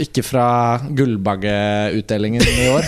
[0.00, 0.44] Ikke fra
[1.44, 2.86] Gullbaggeutdelingen i år,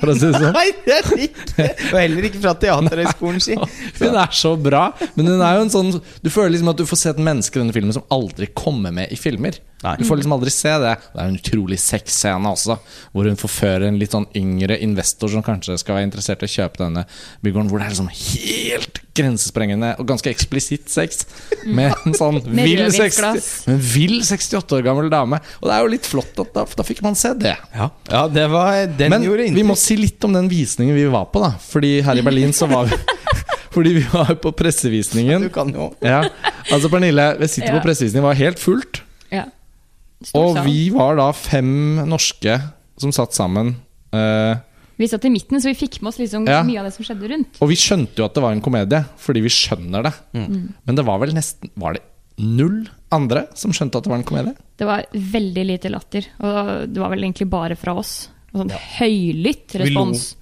[0.00, 0.52] for å si det sånn.
[0.58, 1.68] Nei, det er ikke!
[1.92, 3.56] Og heller ikke fra Teaterhøgskolen, si.
[4.00, 6.86] Hun er så bra, men hun er jo en sånn Du føler liksom at du
[6.88, 9.58] får se et menneske i denne filmen som aldri kommer med i filmer.
[9.84, 9.96] Nei.
[10.00, 10.92] Du får liksom aldri se det.
[11.12, 12.78] Det er en utrolig sexscene også,
[13.12, 16.54] hvor hun forfører en litt sånn yngre investor som kanskje skal være interessert i å
[16.54, 17.04] kjøpe denne
[17.44, 21.24] bygården, hvor det er liksom helt grensesprengende og ganske eksplisitt sex
[21.64, 23.40] med en sånn vill, 60,
[23.72, 23.80] en
[24.24, 25.40] 68 år gammel dame.
[25.60, 27.56] Og det er jo litt flott at da, da fikk man se det.
[27.76, 31.06] Ja, ja det var Den Men gjorde vi må si litt om den visningen vi
[31.12, 31.52] var på, da.
[31.60, 32.96] Fordi her i Berlin så var vi
[33.76, 35.42] Fordi vi var på pressevisningen.
[35.48, 36.22] Du kan jo Ja,
[36.72, 37.80] altså Pernille, vi sitter Ja.
[37.80, 39.02] på pressevisningen, det var helt fullt.
[40.24, 40.40] Ja.
[40.40, 42.56] Og vi var da fem norske
[42.98, 43.74] som satt sammen.
[44.14, 44.56] Uh,
[44.96, 46.62] Vi satt i midten, så vi fikk med oss liksom Ja.
[46.64, 47.58] mye av det som skjedde rundt.
[47.60, 50.12] og vi skjønte jo at det var en komedie, fordi vi skjønner det.
[50.32, 50.72] Mm.
[50.86, 52.02] Men det var vel nesten Var det
[52.38, 54.54] null andre som skjønte at det var en komedie?
[54.78, 58.28] Det var veldig lite latter, og det var vel egentlig bare fra oss.
[58.54, 60.04] Og sånn høylytt Vi lo.
[60.06, 60.34] respons.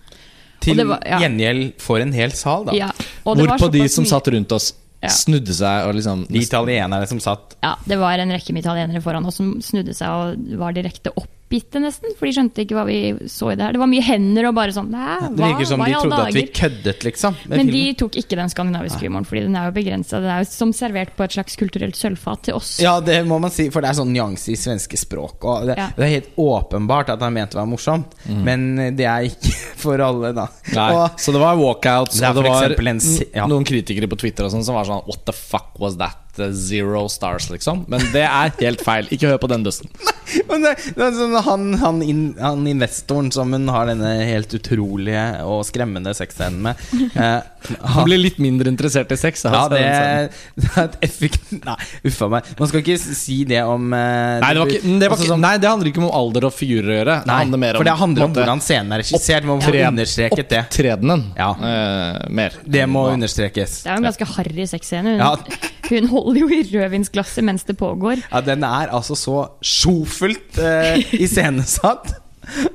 [0.60, 1.18] Til var- ja.
[1.18, 2.72] gjengjeld for en hel sal, da.
[2.72, 2.90] Ja,
[3.26, 4.72] og det var Hvorpå de som mye- satt rundt oss,
[5.04, 5.12] Ja.
[5.12, 9.02] snudde seg og liksom De italienerne som satt Ja, det var en rekke med italienere
[9.04, 11.12] foran oss som snudde seg og var direkte
[11.54, 12.14] oppgitte, nesten.
[12.18, 12.98] For de skjønte ikke hva vi
[13.30, 13.72] så i det her.
[13.76, 16.28] Det var mye hender og bare sånn Det virker som hva de trodde dager?
[16.28, 17.36] at vi køddet, liksom.
[17.48, 20.20] Men Men de tok ikke den skandinaviske humoren, fordi den er jo begrensa.
[20.20, 22.80] Den er jo som servert på et slags kulturelt sølvfat til oss.
[22.82, 25.44] Ja, det må man si, for det er sånn nyanse i svenske språk.
[25.44, 25.88] Og det, Ja.
[25.96, 29.52] det er helt åpenbart at han mente det var morsomt, men det er ikke
[29.84, 30.48] for alle, da.
[30.70, 30.74] Mm.
[30.74, 33.00] Nei, Og, så det var walkouts, Det og det var en
[33.34, 33.46] ja.
[33.46, 36.23] noen kritikere på Twitter og sånn som var sånn What the fuck was that?
[36.42, 37.84] Eh, zero stars, liksom.
[37.88, 39.08] Men det er helt feil.
[39.14, 39.64] Ikke hør på den.
[40.48, 44.52] Men det, det er sånn, han, han, in, han investoren som hun har denne helt
[44.56, 46.80] utrolige og skremmende sexscenen med
[47.14, 49.44] eh, Han han, blir litt mindre interessert i sex.
[49.44, 51.76] ja, altså, det, det er et effekt Nei,
[52.08, 52.48] uffa meg.
[52.58, 55.32] Man skal ikke si det om eh, Nei, det, var ikke, det var altså, ikke,
[55.34, 57.18] sånn- nei, det handler ikke om alder og figurer å gjøre.
[57.24, 59.44] Det Nei, handler mer om for det handler om måte, hvordan scenen er regissert.
[59.46, 60.62] Vi må understreket det.
[60.64, 61.24] Opptredenen.
[61.38, 61.50] Ja.
[61.70, 62.58] eh, mer.
[62.64, 63.78] Det må understrekes.
[63.84, 65.14] Det er jo en ganske harry sexscene.
[65.14, 65.70] Hun, Ja.
[65.90, 68.22] hun holder jo i rødvinsglasset mens det pågår.
[68.30, 72.14] Ja, den er altså så sjofelt eh, iscenesatt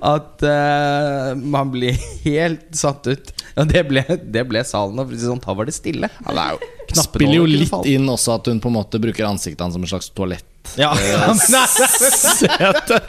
[0.02, 3.34] at eh, man blir helt satt ut.
[3.56, 5.00] Ja, det ble, det ble salen.
[5.02, 6.10] Og sånn, da var det stille.
[6.24, 9.02] Ja, det er jo, Knappen spiller jo litt inn også at hun på en måte
[9.02, 10.48] bruker ansiktet hans som en slags toalett.
[10.80, 10.94] Ja,
[11.36, 13.02] Sete.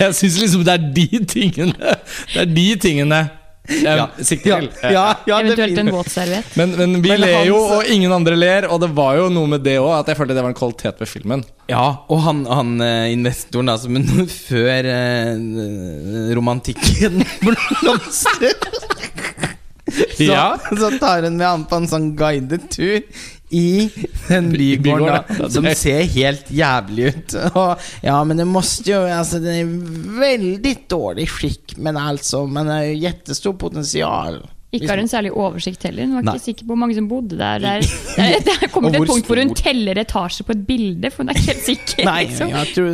[0.00, 1.96] Jeg syns liksom det er de tingene
[2.30, 3.18] Det er de tingene
[3.64, 4.10] Ja.
[4.18, 4.66] til.
[4.82, 6.56] ja, ja, det Eventuelt en våtserviett.
[6.60, 9.48] Men, men vi Men ler jo, og ingen andre ler, og det var jo noe
[9.54, 11.44] med det òg, at jeg følte det var en kvalitet ved filmen.
[11.72, 18.52] Ja, og han, han eh, investoren, altså, men før eh, romantikken blomstrer
[19.94, 20.44] så, Ja.
[20.78, 23.00] så tar hun med han på en sånn guidet tur
[23.54, 23.90] i
[24.28, 25.50] den bygården da, ja.
[25.52, 27.36] som ser helt jævlig ut.
[27.60, 32.70] Og, ja, men det måste jo Altså, den er veldig dårlig skikk, men altså Men
[32.70, 34.40] det er jo jättestor potensial.
[34.74, 36.08] Ikke har hun særlig oversikt heller.
[36.08, 36.34] Hun var Nei.
[36.34, 37.62] ikke sikker på hvor mange som bodde der.
[37.62, 37.84] Det, er,
[38.46, 41.22] det, er, er kommet til et punkt hvor hun teller etasjer på et bilde, for
[41.22, 42.02] hun er ikke helt sikker.
[42.10, 42.50] Nei, liksom.
[42.50, 42.90] jeg tror,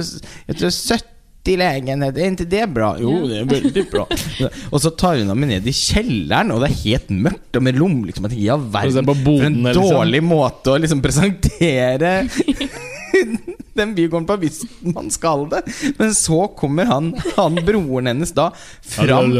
[0.50, 1.08] jeg tror 70
[1.48, 2.90] lägenheter, er ikke det bra?
[3.00, 4.04] Jo, det er veldig bra.
[4.72, 7.80] og så tar hun ham ned i kjelleren, og det er helt mørkt og med
[7.80, 7.98] lom.
[8.04, 8.28] Liksom.
[8.28, 9.88] Jeg tenker, ja, verden, for en liksom.
[9.88, 12.14] dårlig måte å liksom presentere
[13.80, 14.60] den bygården på hvis
[14.94, 15.62] man skal det.
[15.98, 18.50] Men så kommer han, han broren hennes da
[18.82, 19.32] fram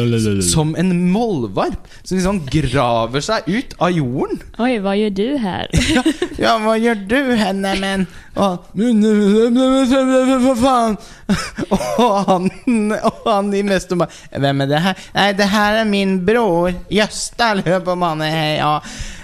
[0.47, 4.41] som en mollvarp, som liksom graver seg ut av jorden.
[4.63, 5.71] Oi, hva gjør du her?
[5.91, 6.03] Ja,
[6.39, 8.05] ja, hva gjør du henne, men
[8.39, 10.97] og, For faen!
[12.01, 12.49] Og han,
[12.97, 15.03] og han i mest bare Hvem er det her?
[15.15, 16.73] Nei, det her er min bror.
[16.91, 18.31] Gösta, hør på mannen.
[18.31, 18.79] Hei, ja.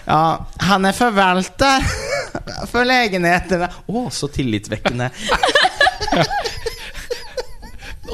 [0.06, 1.86] Ja, han er forvalter
[2.72, 3.68] for legenhetene.
[3.86, 5.10] Å, så tillitsvekkende.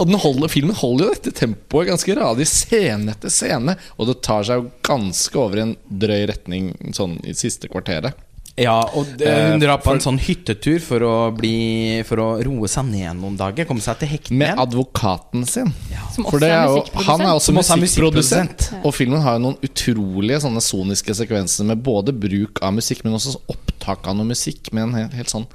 [0.00, 3.76] Og holder, filmen holder jo dette tempoet ganske radig, scene etter scene.
[4.00, 8.16] Og det tar seg jo ganske over i en drøy retning sånn i siste kvarteret.
[8.60, 12.26] Ja, og det, Eh, hun drar på en sånn hyttetur for å, bli, for å
[12.44, 13.64] roe seg ned noen dager.
[13.64, 14.38] Komme seg til hektene.
[14.42, 15.70] Med advokaten sin.
[16.12, 18.66] Som For det er er jo, han er også Som også er musikkprodusent.
[18.74, 18.80] Ja.
[18.84, 23.16] Og filmen har jo noen utrolige sånne soniske sekvenser med både bruk av musikk, men
[23.16, 25.46] også opptak av noe musikk med en helt, helt sånn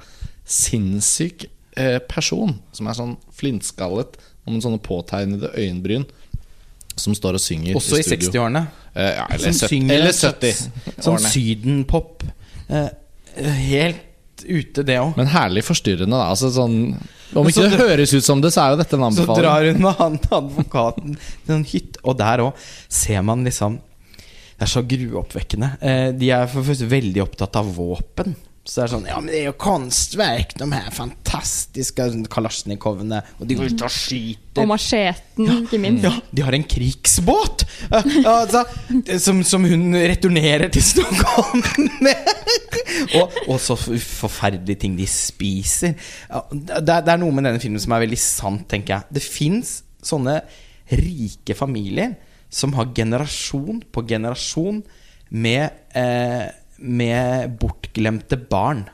[0.48, 6.06] sinnssyk eh, person som er sånn flintskallet og med sånne påtegnede øyenbryn.
[6.98, 8.26] Som står og synger Også i studio.
[8.32, 8.64] 60-årene.
[8.96, 12.24] Eh, ja, eller, 70, synger eller sånn- 70 Sånn sydenpop.
[12.68, 12.88] Eh,
[13.68, 14.04] helt
[14.44, 15.16] ute, det òg.
[15.18, 16.28] Men herlig forstyrrende, da.
[16.32, 16.94] Altså, sånn,
[17.34, 19.66] om ikke så det høres ut som det, så er jo dette en Så drar
[19.66, 23.80] hun med han advokaten til en hytte, og der òg ser man liksom
[24.58, 25.68] Det er så gruoppvekkende.
[25.86, 28.34] Eh, de er for først veldig opptatt av våpen.
[28.68, 33.22] Så det er sånn Ja, men det er jo kunstverk, de her fantastiske kalasjnikovene.
[33.40, 34.60] Og de går ut og skyter.
[34.60, 36.04] Og macheten, ikke minst.
[36.04, 37.64] Ja, de har en krigsbåt!
[37.88, 38.64] Eh, altså,
[39.24, 41.62] som, som hun returnerer til Stockholm
[42.04, 42.30] med.
[43.22, 45.96] og, og så forferdelige ting de spiser.
[46.52, 49.16] Det, det er noe med denne filmen som er veldig sant, tenker jeg.
[49.16, 50.42] Det fins sånne
[50.92, 52.18] rike familier
[52.52, 54.82] som har generasjon på generasjon
[55.28, 56.48] med, eh,
[56.78, 58.86] med bortglemte barn.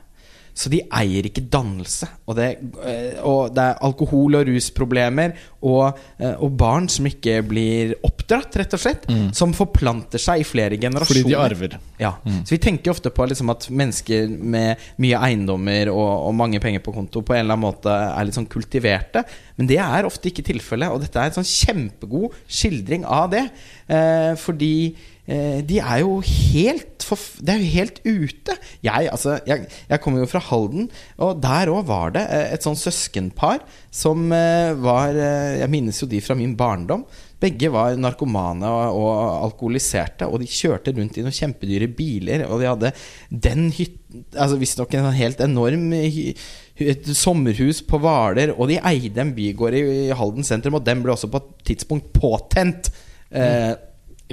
[0.55, 2.07] Så de eier ikke dannelse.
[2.31, 2.45] Og det,
[2.87, 8.55] eh, og det er alkohol- og rusproblemer og, eh, og barn som ikke blir oppdratt,
[8.55, 9.03] rett og slett.
[9.35, 11.23] Som forplanter seg i flere generasjoner.
[11.23, 11.75] Fordi de arver.
[11.99, 16.61] Ja, Så vi tenker ofte på liksom at mennesker med mye eiendommer og, og mange
[16.61, 19.25] penger på konto på en eller annen måte er litt sånn kultiverte.
[19.57, 21.51] Men det er ofte ikke tilfellet, og dette er en sånn
[21.99, 23.49] kjempegod skildring av det.
[23.89, 28.55] Eh, fordi de er jo helt for, Det er jo helt ute.
[28.85, 30.89] Jeg, altså, jeg, jeg kommer jo fra Halden,
[31.21, 36.01] og der òg var det eh, et sånn søskenpar som eh, var eh, Jeg minnes
[36.01, 37.05] jo de fra min barndom.
[37.41, 39.15] Begge var narkomane og, og
[39.49, 42.45] alkoholiserte, og de kjørte rundt i noen kjempedyre biler.
[42.49, 42.93] Og de hadde
[43.29, 44.01] den hytten
[44.39, 49.75] Altså Visstnok en sånn helt enorm et sommerhus på Hvaler, og de eide en bygård
[49.75, 49.83] i,
[50.15, 52.89] Halden sentrum, og den ble også på et tidspunkt påtent.
[53.31, 53.73] Eh,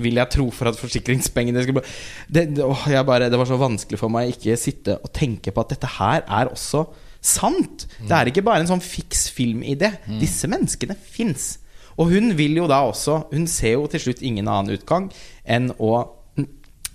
[0.00, 1.94] vil jeg tro for at forsikringspengene skulle bli
[2.32, 5.52] det, det, åh, jeg bare, det var så vanskelig for meg ikke sitte og tenke
[5.52, 6.86] på at dette her er også
[7.22, 7.86] sant.
[8.02, 9.92] Det er ikke bare en sånn fiks filmidé.
[10.18, 11.52] Disse menneskene fins.
[12.00, 15.10] Og hun vil jo da også Hun ser jo til slutt ingen annen utgang
[15.44, 15.92] enn å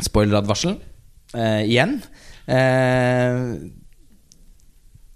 [0.02, 0.76] Spoileradvarsel
[1.34, 1.96] eh, igjen.
[2.50, 3.38] Eh,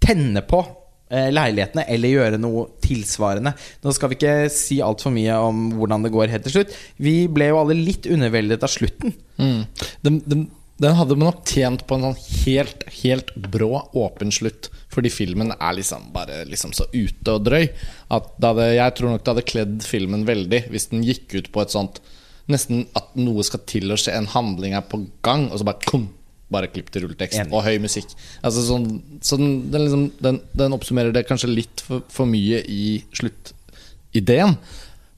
[0.02, 0.62] tenne på
[1.12, 3.52] leilighetene eller gjøre noe tilsvarende.
[3.84, 6.74] Nå skal vi ikke si altfor mye om hvordan det går helt til slutt.
[7.02, 9.14] Vi ble jo alle litt underveldet av slutten.
[9.36, 9.60] Mm.
[10.06, 10.46] Den, den,
[10.82, 14.70] den hadde man nok tjent på en sånn helt, helt brå, åpen slutt.
[14.92, 17.68] Fordi filmen er liksom bare liksom så ute og drøy.
[18.12, 21.64] At hadde, jeg tror nok det hadde kledd filmen veldig hvis den gikk ut på
[21.64, 22.02] et sånt
[22.50, 25.86] Nesten at noe skal til å skje, en handling er på gang, og så bare
[25.86, 26.08] kom,
[26.52, 28.12] bare klipp til rulletekst og høy musikk.
[28.44, 28.86] Altså sånn,
[29.24, 34.56] så den, den, liksom, den, den oppsummerer det kanskje litt for, for mye i sluttideen.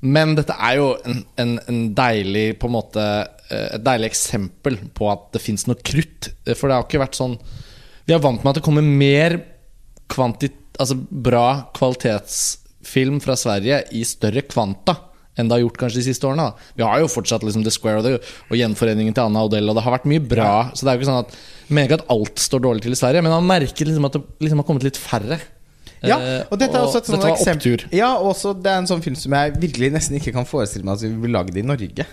[0.04, 4.76] Men dette er jo en, en, en deilig på en måte eh, Et deilig eksempel
[4.92, 6.28] på at det fins noe krutt.
[6.50, 7.38] For det har ikke vært sånn
[8.04, 9.38] Vi er vant med at det kommer mer
[10.12, 14.98] kvantit, altså bra kvalitetsfilm fra Sverige i større kvanta
[15.38, 16.46] enn det har gjort kanskje de siste årene.
[16.50, 16.70] Da.
[16.78, 18.14] Vi har jo fortsatt liksom The Square og, det,
[18.50, 20.52] og gjenforeningen til Anna Odell, og det har vært mye bra.
[20.74, 22.92] Så det er jo ikke sånn at Jeg mener ikke at alt står dårlig til
[22.94, 25.40] i Sverige, men man merker liksom at det liksom har kommet litt færre.
[26.04, 27.86] Ja, Eh, og dette er også et sånt eksempel.
[27.96, 30.84] Ja, og også det er en sånn film som jeg virkelig nesten ikke kan forestille
[30.84, 32.04] meg at vi vil lage det i Norge.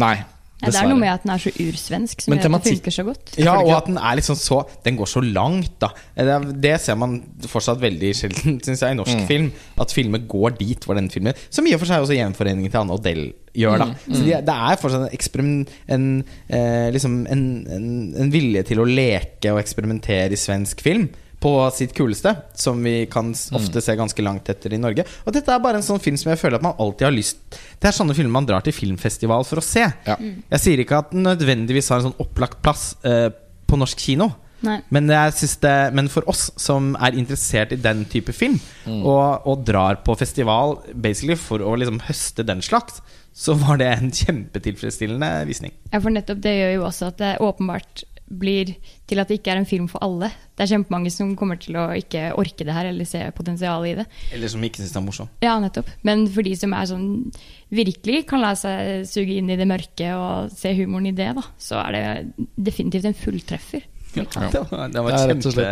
[0.00, 0.16] Nei,
[0.60, 2.94] Ja, det er noe med at den er så ursvensk som gjør at det funker
[2.96, 3.32] så godt.
[3.40, 5.88] Ja, og at- den er liksom så Den går så langt, da.
[6.16, 9.50] Det, er- det ser man fortsatt veldig sjelden, syns jeg, i norsk film.
[9.80, 12.80] At filmer går dit hvor den filmen Som i og for seg også Gjenforeningen til
[12.82, 13.86] Anne Odell gjør, da.
[14.06, 16.04] Så de, det er fortsatt en, en,
[16.48, 21.08] eh, liksom en, en, en vilje til å leke og eksperimentere i svensk film.
[21.40, 25.06] På sitt kuleste, som vi kan ofte se ganske langt etter i Norge.
[25.24, 27.40] Og dette er bare en sånn film som jeg føler at man alltid har lyst
[27.80, 29.86] Det er sånne filmer man drar til filmfestival for å se.
[30.04, 30.18] Ja.
[30.20, 33.30] Jeg sier ikke at den nødvendigvis har en sånn opplagt plass eh,
[33.66, 34.28] på norsk kino.
[34.60, 39.46] Men, jeg synes det, men for oss som er interessert i den type film, og,
[39.48, 43.00] og drar på festival basically for å liksom høste den slags,
[43.32, 45.72] så var det en kjempetilfredsstillende visning.
[45.92, 48.70] Ja, for nettopp det gjør jo også at det åpenbart blir
[49.10, 50.28] til at det ikke er en film for alle.
[50.54, 53.94] Det er kjempemange som kommer til å ikke orke det her, eller se potensialet i
[54.00, 54.06] det.
[54.36, 55.32] Eller som ikke syns det er morsomt.
[55.42, 55.90] Ja, nettopp.
[56.06, 57.08] Men for de som er sånn
[57.74, 61.42] virkelig kan la seg suge inn i det mørke og se humoren i det, da,
[61.58, 63.86] så er det definitivt en fulltreffer.
[64.10, 64.26] Det
[64.72, 65.68] var, det var Ja, kjempe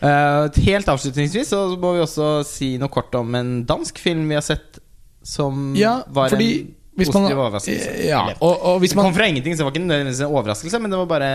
[0.00, 4.34] Uh, Helt avslutningsvis så må vi også si noe kort om en dansk film vi
[4.34, 4.80] har sett
[5.22, 7.92] som Ja, var fordi en hvis man- positiv overraskelse.
[8.08, 10.32] Ja, og, og hvis det kom man fra ingenting, så det var ikke nødvendigvis en
[10.34, 11.30] overraskelse, men det var bare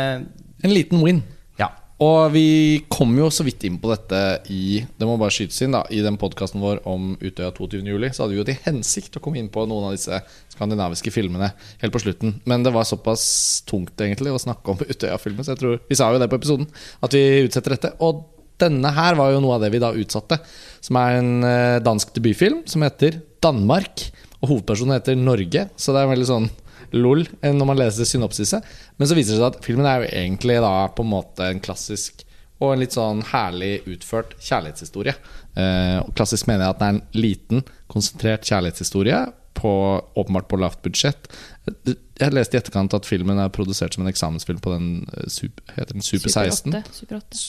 [0.63, 1.23] En liten win.
[1.59, 1.69] Ja.
[2.03, 2.47] Og vi
[2.91, 4.19] kom jo så vidt inn på dette
[4.51, 8.09] i Det må bare skytes inn da I den podkasten vår om Utøya 22.07.
[8.11, 10.19] Så hadde vi jo til hensikt å komme inn på noen av disse
[10.55, 12.37] skandinaviske filmene helt på slutten.
[12.49, 13.25] Men det var såpass
[13.67, 16.69] tungt egentlig å snakke om Utøya-filmen, så jeg tror vi sa jo det på episoden,
[17.03, 17.93] at vi utsetter dette.
[18.03, 18.25] Og
[18.61, 20.39] denne her var jo noe av det vi da utsatte,
[20.83, 24.07] som er en eh, dansk debutfilm som heter Danmark.
[24.41, 26.47] Og hovedpersonen heter Norge, så det er veldig sånn
[26.95, 28.63] lol eh, når man leser synopsiset.
[28.97, 31.63] Men så viser det seg at filmen er jo egentlig da på en måte en
[31.63, 32.23] klassisk
[32.63, 35.15] og en litt sånn herlig utført kjærlighetshistorie.
[35.60, 39.19] Eh, og klassisk mener jeg at det er en liten, konsentrert kjærlighetshistorie
[39.60, 39.73] på,
[40.15, 41.27] åpenbart på lavt budsjett.
[41.65, 45.67] Jeg leste i etterkant at filmen er produsert som en eksamensfilm på den eh, super,
[45.75, 46.79] heter den Super 16.
[46.79, 47.45] 8, Super 8.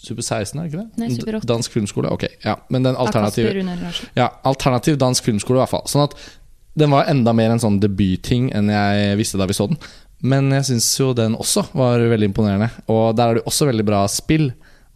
[0.00, 1.00] Super 16, er det ikke det?
[1.02, 1.48] Nei, Super 8.
[1.52, 2.12] Dansk filmskole?
[2.16, 2.56] Ok, ja.
[2.72, 3.52] Men den alternative
[4.16, 6.16] ja, alternativ dansk filmskole i hvert fall Sånn at
[6.80, 9.76] den var enda mer en sånn debutting enn jeg visste da vi så den
[10.20, 13.86] Men jeg synes jo den også var veldig imponerende Og der er det også veldig
[13.88, 14.50] bra spill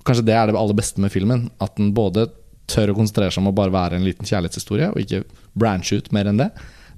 [0.04, 2.26] Kanskje det er det aller beste med filmen At den både
[2.70, 5.24] tør å konsentrere seg om å bare være en liten kjærlighetshistorie Og ikke
[5.56, 6.50] branche ut mer enn det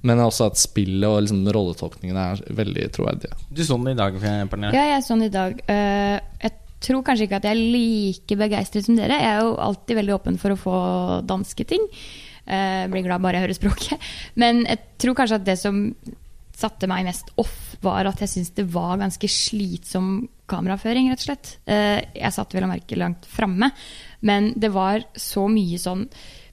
[0.03, 4.15] Men også at spillet og liksom rolletolkningen er veldig troverdige Du så den i dag,
[4.19, 4.75] Pernille.
[4.75, 5.57] Ja, jeg så den i dag.
[5.71, 6.53] Eh, jeg
[6.85, 9.17] tror kanskje ikke at jeg er like begeistret som dere.
[9.17, 10.77] Jeg er jo alltid veldig åpen for å få
[11.25, 11.87] danske ting.
[12.45, 14.05] Jeg blir glad bare jeg hører språket.
[14.39, 15.79] Men jeg tror kanskje at det som
[16.57, 21.27] satte meg mest off, var at jeg syntes det var ganske slitsom kameraføring, rett og
[21.27, 21.51] slett.
[21.69, 23.69] Eh, jeg satt vel å merke langt framme,
[24.25, 26.07] men det var så mye sånn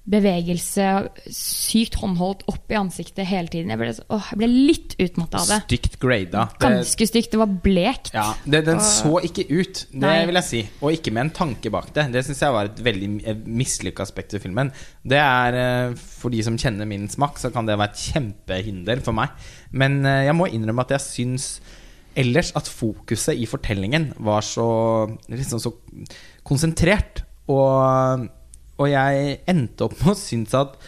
[0.04, 0.86] bevegelse,
[1.32, 3.70] sykt håndholdt opp i ansiktet hele tiden.
[3.72, 5.58] Jeg ble, åh, jeg ble litt utmatta av det.
[5.64, 6.42] Stygt grada.
[6.60, 7.30] Ganske stygt.
[7.32, 8.10] Det var blekt.
[8.12, 10.18] ja, det, den så ikke ut, det Nei.
[10.28, 10.60] vil jeg si.
[10.84, 12.06] Og ikke med en tanke bak det.
[12.12, 13.10] Det syns jeg var et veldig
[13.48, 14.74] mislykka aspekt ved filmen.
[15.00, 19.00] Det er eh, For de som kjenner min smak, så kan det være et kjempehinder
[19.06, 19.32] for meg.
[19.72, 21.48] Men eh, jeg må innrømme at jeg syns
[22.14, 24.66] ellers at fokuset i fortellingen var så
[25.32, 25.72] liksom så
[26.46, 27.24] konsentrert.
[27.48, 28.28] Og,
[28.80, 30.78] og jeg endte opp med å synes at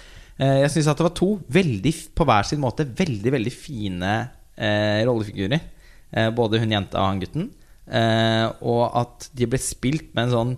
[0.40, 4.14] eh, Jeg synes at det var to veldig, på hver sin måte veldig, veldig fine
[4.56, 5.62] eh, rollefigurer.
[6.10, 7.52] Eh, både hun jenta og han gutten.
[7.86, 10.56] Eh, og at de ble spilt med en sånn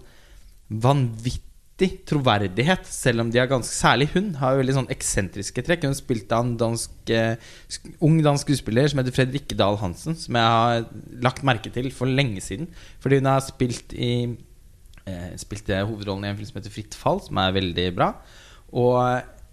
[0.69, 5.87] vanvittig troverdighet, selv om de er ganske Særlig hun har veldig sånn eksentriske trekk.
[5.87, 7.37] Hun spilte av en dansk, eh,
[8.01, 10.89] ung dansk skuespiller som heter Fredrikke Dahl Hansen, som jeg har
[11.23, 12.73] lagt merke til for lenge siden.
[13.05, 14.37] Fordi hun har spilt i
[15.41, 18.13] spilte hovedrollen i en film som heter Fritt fall, som er veldig bra.
[18.77, 18.99] Og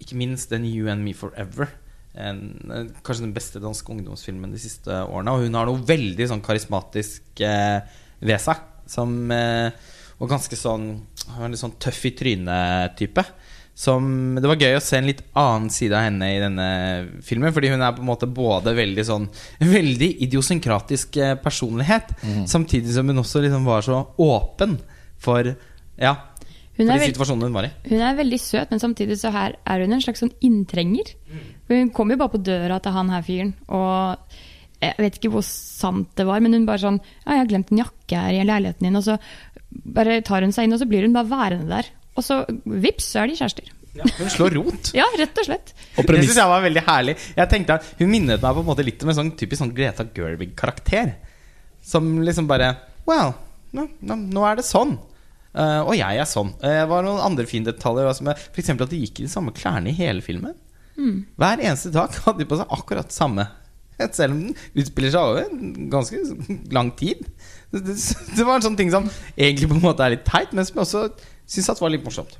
[0.01, 1.69] ikke minst den You and Me Forever.
[2.15, 5.33] En, eh, kanskje den beste danske ungdomsfilmen de siste årene.
[5.33, 7.81] Og hun har noe veldig sånn karismatisk eh,
[8.21, 8.61] ved seg.
[8.87, 9.71] Som, eh,
[10.19, 13.23] og ganske sånn sånn tøff i trynet-type.
[13.75, 16.67] Som, det var gøy å se en litt annen side av henne i denne
[17.25, 17.51] filmen.
[17.51, 19.25] Fordi hun er på en måte både veldig sånn
[19.59, 22.47] veldig idiosynkratisk personlighet, personlighet.
[22.51, 24.77] Samtidig som hun også liksom var så åpen
[25.19, 25.55] for
[25.97, 26.15] Ja,
[26.77, 27.71] Hun for de situasjonene hun var i.
[27.89, 31.13] hun er veldig søt, men samtidig så her er hun en slags sånn inntrenger.
[31.69, 34.17] Hun kommer jo bare på døra til han her fyren, og
[34.83, 37.71] jeg vet ikke hvor sant det var, men hun bare sånn Ja, jeg har glemt
[37.71, 39.15] en jakke her i leiligheten din, og så
[39.71, 41.87] bare tar hun seg inn, og så blir hun bare værende der.
[42.15, 43.71] Og så vips, så er de kjærester.
[43.95, 44.91] Hun slår rot.
[44.95, 45.71] Ja, rett og slett.
[45.97, 47.13] Og Det syns jeg var veldig herlig.
[47.37, 49.71] Jeg tenkte at Hun minnet meg på en måte litt om en sånn typisk sånn
[49.75, 51.13] Greta Gerwig-karakter.
[51.81, 52.73] Som liksom bare
[53.07, 53.35] Well,
[53.75, 54.95] nå, er det sånn.
[55.55, 56.53] Eh, og jeg er sånn.
[56.61, 58.09] Det var noen andre fine detaljer.
[58.11, 60.55] Er, for eksempel at de gikk i de samme klærne i hele filmen.
[60.95, 63.47] Hver eneste dag hadde de på seg akkurat samme.
[64.11, 66.19] Selv om den utspiller seg over en ganske
[66.75, 67.23] lang tid.
[67.71, 67.95] Det, det,
[68.35, 70.79] det var en sånn ting som egentlig på en måte er litt teit, men som
[70.79, 71.05] jeg også
[71.51, 72.35] syns var litt morsomt.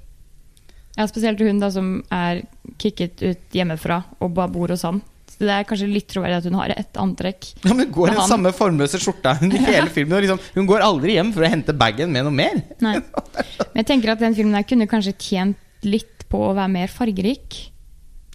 [0.96, 2.46] Ja, Spesielt hun da som er
[2.80, 5.02] kicket ut hjemmefra og bare bor hos han.
[5.36, 7.50] Det er kanskje litt troverdig at hun har et antrekk.
[7.66, 10.16] Ja, men Går i den samme formløse skjorta i hele filmen?
[10.18, 12.62] Og liksom, hun går aldri hjem for å hente bagen med noe mer.
[12.86, 12.98] Nei.
[13.02, 16.92] Men jeg tenker at den filmen der kunne kanskje tjent litt på å være mer
[16.92, 17.60] fargerik.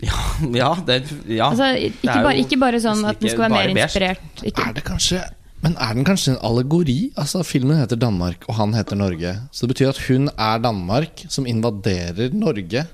[0.00, 0.16] Ja,
[0.56, 1.50] ja, det, ja.
[1.50, 4.44] Altså, Det ikke, jo bare, ikke bare sånn at den skal være mer inspirert.
[4.48, 5.18] Ikke, Er det kanskje
[5.60, 7.10] Men er den kanskje en allegori?
[7.20, 9.34] Altså Filmen heter Danmark, og han heter Norge.
[9.52, 12.86] Så det betyr at hun er Danmark som invaderer Norge.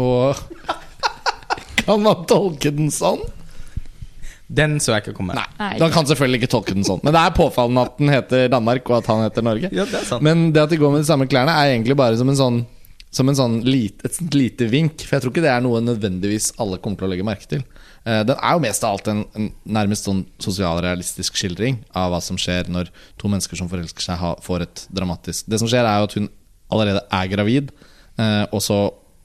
[0.00, 0.40] Og
[1.84, 3.20] Kan man tolke den sånn?
[4.48, 5.34] Den så jeg ikke komme.
[5.36, 5.44] Nei.
[5.58, 5.74] Nei.
[5.82, 7.02] Man kan selvfølgelig ikke tolke den sånn.
[7.04, 9.68] Men det er påfallende at den heter Danmark, og at han heter Norge.
[9.76, 10.24] Ja, det er sant.
[10.24, 12.66] Men det at de går med de samme klærne, er egentlig bare som en sånn
[13.10, 15.00] Som en sånn lite, et sånt lite vink.
[15.00, 17.62] For jeg tror ikke det er noe nødvendigvis alle kommer til å legge merke til.
[18.04, 22.20] Eh, Den er jo mest av alt en, en nærmest sånn sosialrealistisk skildring av hva
[22.20, 25.88] som skjer når to mennesker som forelsker seg, har, får et dramatisk Det som skjer,
[25.88, 26.28] er jo at hun
[26.68, 27.72] allerede er gravid,
[28.20, 28.78] eh, og så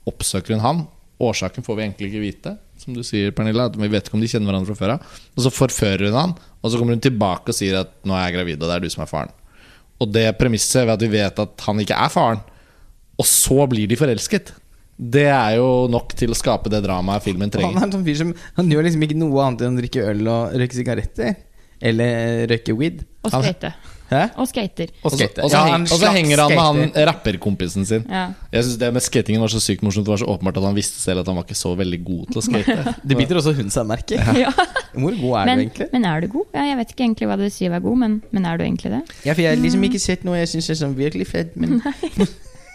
[0.08, 0.82] oppsøker hun ham.
[1.20, 3.66] Årsaken får vi egentlig ikke vite, som du sier, Pernilla.
[3.70, 5.14] at Vi vet ikke om de kjenner hverandre fra før av.
[5.36, 8.26] Og så forfører hun han, og så kommer hun tilbake og sier at 'nå er
[8.30, 9.32] jeg gravid, og det er du som er faren'.
[10.00, 12.40] Og det premisset ved at vi vet at han ikke er faren,
[13.18, 14.52] og så blir de forelsket,
[14.98, 17.76] det er jo nok til å skape det dramaet filmen Han trenger.
[17.78, 20.28] er en sånn fyr som Han gjør liksom ikke noe annet enn å drikke øl
[20.28, 21.36] og røyke sigaretter.
[21.82, 23.04] Eller røyke weed.
[23.24, 23.72] og Han- skate.
[24.10, 24.22] Hæ?
[24.36, 24.90] Og skater.
[25.02, 27.06] Og Og så, og så, Ja, heng, og så henger han med han skater.
[27.08, 28.04] rapperkompisen sin.
[28.10, 28.26] Ja.
[28.52, 30.04] Jeg synes Det med skatingen var så sykt morsomt.
[30.06, 32.26] Det var så åpenbart at han visste selv at han var ikke så veldig god
[32.32, 32.94] til å skate.
[33.08, 34.40] Det biter også hun seg merke i.
[34.44, 34.52] Ja.
[34.94, 35.88] Hvor god er Men, du egentlig?
[35.92, 36.46] men er du god?
[36.54, 38.64] Ja, jeg vet ikke egentlig hva det sier å være god, men, men er du
[38.64, 39.02] egentlig det?
[39.24, 41.56] Ja, for Jeg har liksom ikke sett noe jeg syns er sånn virkelig fett.
[41.56, 41.80] Men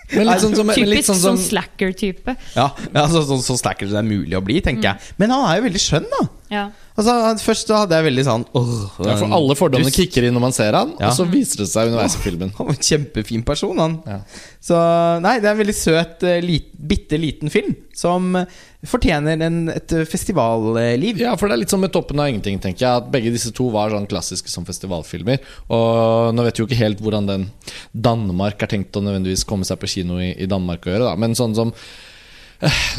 [0.10, 2.34] Men litt sånn som, Typisk sånn sånn slacker-type.
[2.56, 2.66] ja,
[2.96, 5.14] ja så, så, så stacker det er mulig å bli, tenker jeg.
[5.22, 6.22] Men han er jo veldig skjønn, da.
[6.50, 6.64] Ja.
[7.00, 8.72] Altså, Først hadde jeg veldig sånn åh,
[9.08, 11.12] ja, For alle fordommene kicker inn når man ser han, Ja.
[11.12, 12.52] og så viser det seg underveis i filmen.
[12.58, 13.96] Han var en kjempefin person, han.
[14.10, 14.18] Ja.
[14.60, 14.76] Så
[15.24, 19.62] nei, det er en veldig søt, eh, lit, bitte liten film som eh, fortjener en,
[19.72, 21.22] et eh, festivalliv.
[21.24, 23.04] Ja, for det er litt som med Toppen av ingenting, tenker jeg.
[23.06, 25.40] At begge disse to var sånn klassiske som festivalfilmer.
[25.76, 27.48] Og nå vet vi jo ikke helt hvordan den
[27.96, 31.16] Danmark er tenkt å nødvendigvis komme seg på kino i, i Danmark å gjøre, da.
[31.20, 31.72] Men sånn som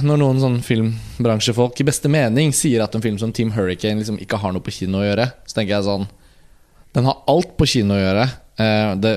[0.07, 4.17] når noen sånn filmbransjefolk i beste mening sier at en film som Team Hurricane liksom
[4.23, 6.09] ikke har noe på kino å gjøre, så tenker jeg sånn
[6.97, 8.25] Den har alt på kino å gjøre.
[8.59, 9.13] Eh, det,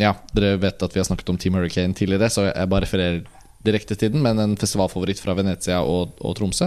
[0.00, 3.20] ja, dere vet at vi har snakket om Team Hurricane tidligere, så jeg bare refererer
[3.62, 6.66] direkte til den, men en festivalfavoritt fra Venezia og, og Tromsø.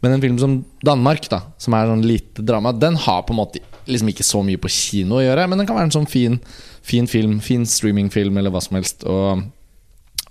[0.00, 3.40] Men en film som Danmark, da som er sånn lite drama, den har på en
[3.40, 5.48] måte liksom ikke så mye på kino å gjøre.
[5.50, 6.38] Men den kan være en sånn fin,
[6.86, 9.04] fin film, fin streamingfilm eller hva som helst.
[9.08, 9.42] Og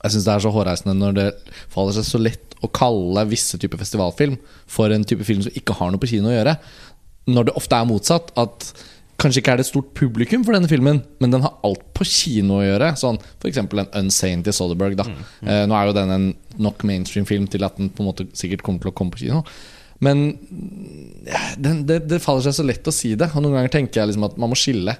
[0.03, 1.27] jeg syns det er så hårreisende når det
[1.71, 4.37] faller seg så lett å kalle visse typer festivalfilm
[4.69, 6.55] for en type film som ikke har noe på kino å gjøre.
[7.29, 8.31] Når det ofte er motsatt.
[8.39, 8.71] At
[9.19, 12.07] kanskje ikke er det et stort publikum for denne filmen, men den har alt på
[12.07, 12.93] kino å gjøre.
[12.99, 13.59] Sånn F.eks.
[13.59, 14.95] en Unsane til Soderberg.
[14.99, 15.07] Da.
[15.43, 16.29] Eh, nå er jo den en
[16.67, 19.43] nok mainstream-film til at den på en måte sikkert kommer til å komme på kino.
[20.03, 20.23] Men
[21.27, 23.31] ja, den, det, det faller seg så lett å si det.
[23.33, 24.95] Og noen ganger tenker jeg liksom at man må skille.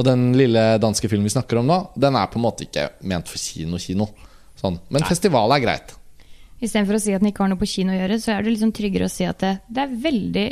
[0.00, 2.88] Og den lille danske filmen vi snakker om nå, den er på en måte ikke
[3.10, 4.08] ment for kino-kino.
[4.60, 4.76] Sånn.
[4.92, 5.94] Men festival er greit.
[6.60, 8.52] Istedenfor å si at den ikke har noe på kino å gjøre, så er det
[8.52, 10.46] liksom tryggere å si at det, det er veldig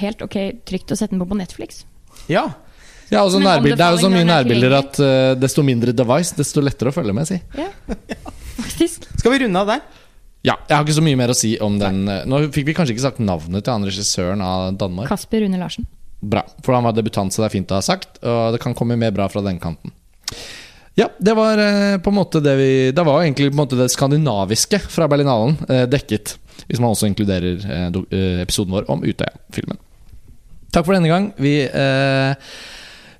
[0.00, 1.84] helt ok trygt å sette den på på Netflix.
[2.26, 2.48] Ja.
[3.12, 5.92] Ja, altså så nærbild, Det er jo så mye er nærbilder at uh, desto mindre
[5.94, 7.38] device, desto lettere å følge med, si.
[7.54, 7.68] Ja,
[8.64, 9.06] faktisk.
[9.20, 9.84] Skal vi runde av der?
[10.44, 12.02] Ja, jeg har ikke så mye mer å si om den.
[12.10, 15.08] eh, Nå fikk vi kanskje ikke sagt navnet til han regissøren av Danmark.
[15.08, 15.86] Kasper Rune Larsen.
[16.20, 18.18] Bra, for han var debutant, så det er fint å ha sagt.
[18.24, 19.94] Og det kan komme mer bra fra den kanten.
[20.94, 23.78] Ja, det var eh, på en måte det vi Det var egentlig på en måte
[23.78, 26.36] det skandinaviske fra Berlinalen eh, dekket.
[26.68, 29.78] Hvis man også inkluderer eh, episoden vår om Utøya-filmen.
[30.74, 31.28] Takk for denne gang.
[31.38, 31.68] Vi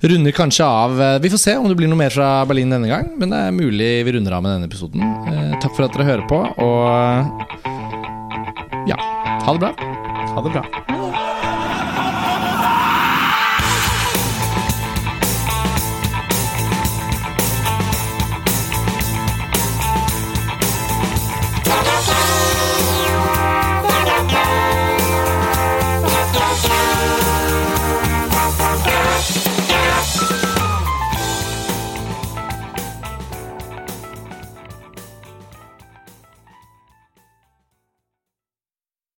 [0.05, 3.13] runder kanskje av Vi får se om det blir noe mer fra Berlin denne gang,
[3.19, 5.07] men det er mulig vi runder av med denne episoden.
[5.63, 6.83] Takk for at dere hører på, og
[8.91, 8.99] ja,
[9.47, 9.73] ha det bra.
[10.35, 10.94] Ha det bra.